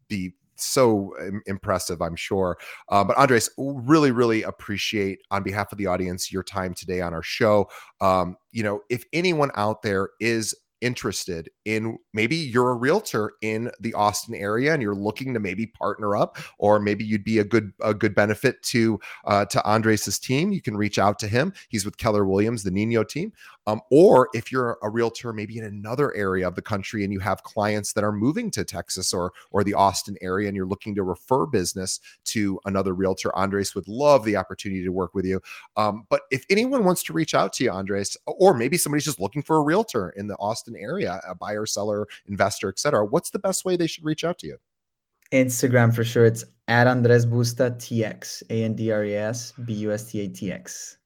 [0.08, 1.12] be so
[1.46, 2.56] impressive, I'm sure.
[2.88, 7.12] Uh, but Andres, really, really appreciate on behalf of the audience your time today on
[7.12, 7.68] our show.
[8.00, 13.70] Um, you know, if anyone out there is interested in maybe you're a realtor in
[13.80, 17.44] the Austin area and you're looking to maybe partner up, or maybe you'd be a
[17.44, 21.52] good a good benefit to uh, to Andres's team, you can reach out to him.
[21.68, 23.32] He's with Keller Williams, the Nino team.
[23.68, 27.20] Um, or if you're a realtor maybe in another area of the country and you
[27.20, 30.96] have clients that are moving to Texas or or the Austin area and you're looking
[30.96, 35.40] to refer business to another realtor, Andres would love the opportunity to work with you.
[35.76, 39.20] Um, but if anyone wants to reach out to you, Andres, or maybe somebody's just
[39.20, 43.38] looking for a realtor in the Austin area, a buyer, seller, investor, etc., what's the
[43.38, 44.58] best way they should reach out to you?
[45.32, 46.26] Instagram for sure.
[46.26, 50.20] It's at Andres Busta TX, A N D R E S B U S T
[50.20, 50.98] A T X.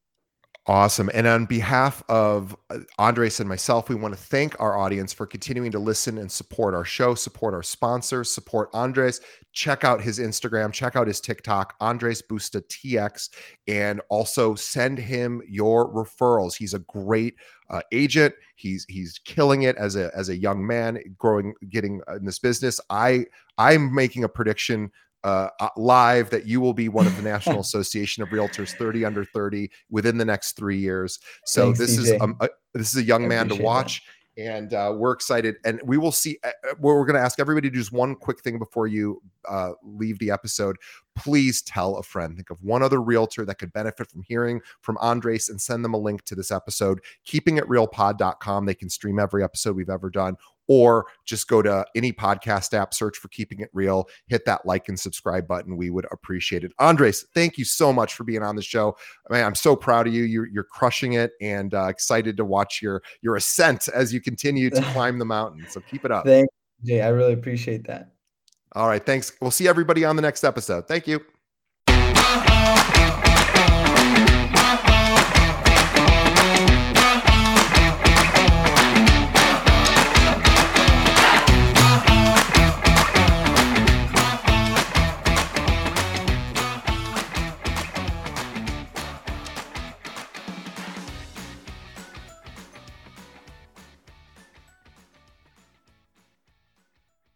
[0.68, 1.08] Awesome.
[1.14, 5.24] And on behalf of uh, Andres and myself, we want to thank our audience for
[5.24, 9.20] continuing to listen and support our show, support our sponsors, support Andres.
[9.52, 13.30] Check out his Instagram, check out his TikTok, Andres Busta TX,
[13.68, 16.56] and also send him your referrals.
[16.56, 17.36] He's a great
[17.70, 18.34] uh, agent.
[18.56, 22.80] He's he's killing it as a as a young man, growing, getting in this business.
[22.90, 24.90] I I'm making a prediction
[25.26, 29.04] uh, uh, live that you will be one of the National Association of Realtors 30
[29.04, 31.18] under 30 within the next three years.
[31.44, 32.14] So Thanks, this DJ.
[32.14, 34.04] is um, a, this is a young I man to watch.
[34.04, 35.56] That and uh, we're excited.
[35.64, 36.38] And we will see.
[36.44, 39.20] Uh, uh we're going to ask everybody to do just one quick thing before you
[39.48, 40.76] uh, leave the episode.
[41.16, 42.36] Please tell a friend.
[42.36, 45.94] Think of one other realtor that could benefit from hearing from Andres, and send them
[45.94, 47.00] a link to this episode.
[47.26, 48.66] KeepingItRealPod.com.
[48.66, 50.36] They can stream every episode we've ever done,
[50.68, 54.88] or just go to any podcast app, search for Keeping It Real, hit that like
[54.88, 55.76] and subscribe button.
[55.76, 56.72] We would appreciate it.
[56.78, 58.96] Andres, thank you so much for being on the show.
[59.28, 60.24] I mean, I'm so proud of you.
[60.24, 64.70] You're, you're crushing it and uh, excited to watch your your ascent as you continue
[64.70, 65.66] to climb the mountain.
[65.68, 66.24] So keep it up.
[66.24, 66.48] Thank
[66.84, 67.02] Jay.
[67.02, 68.12] I really appreciate that.
[68.72, 69.04] All right.
[69.04, 69.32] Thanks.
[69.40, 70.86] We'll see everybody on the next episode.
[70.86, 71.24] Thank you.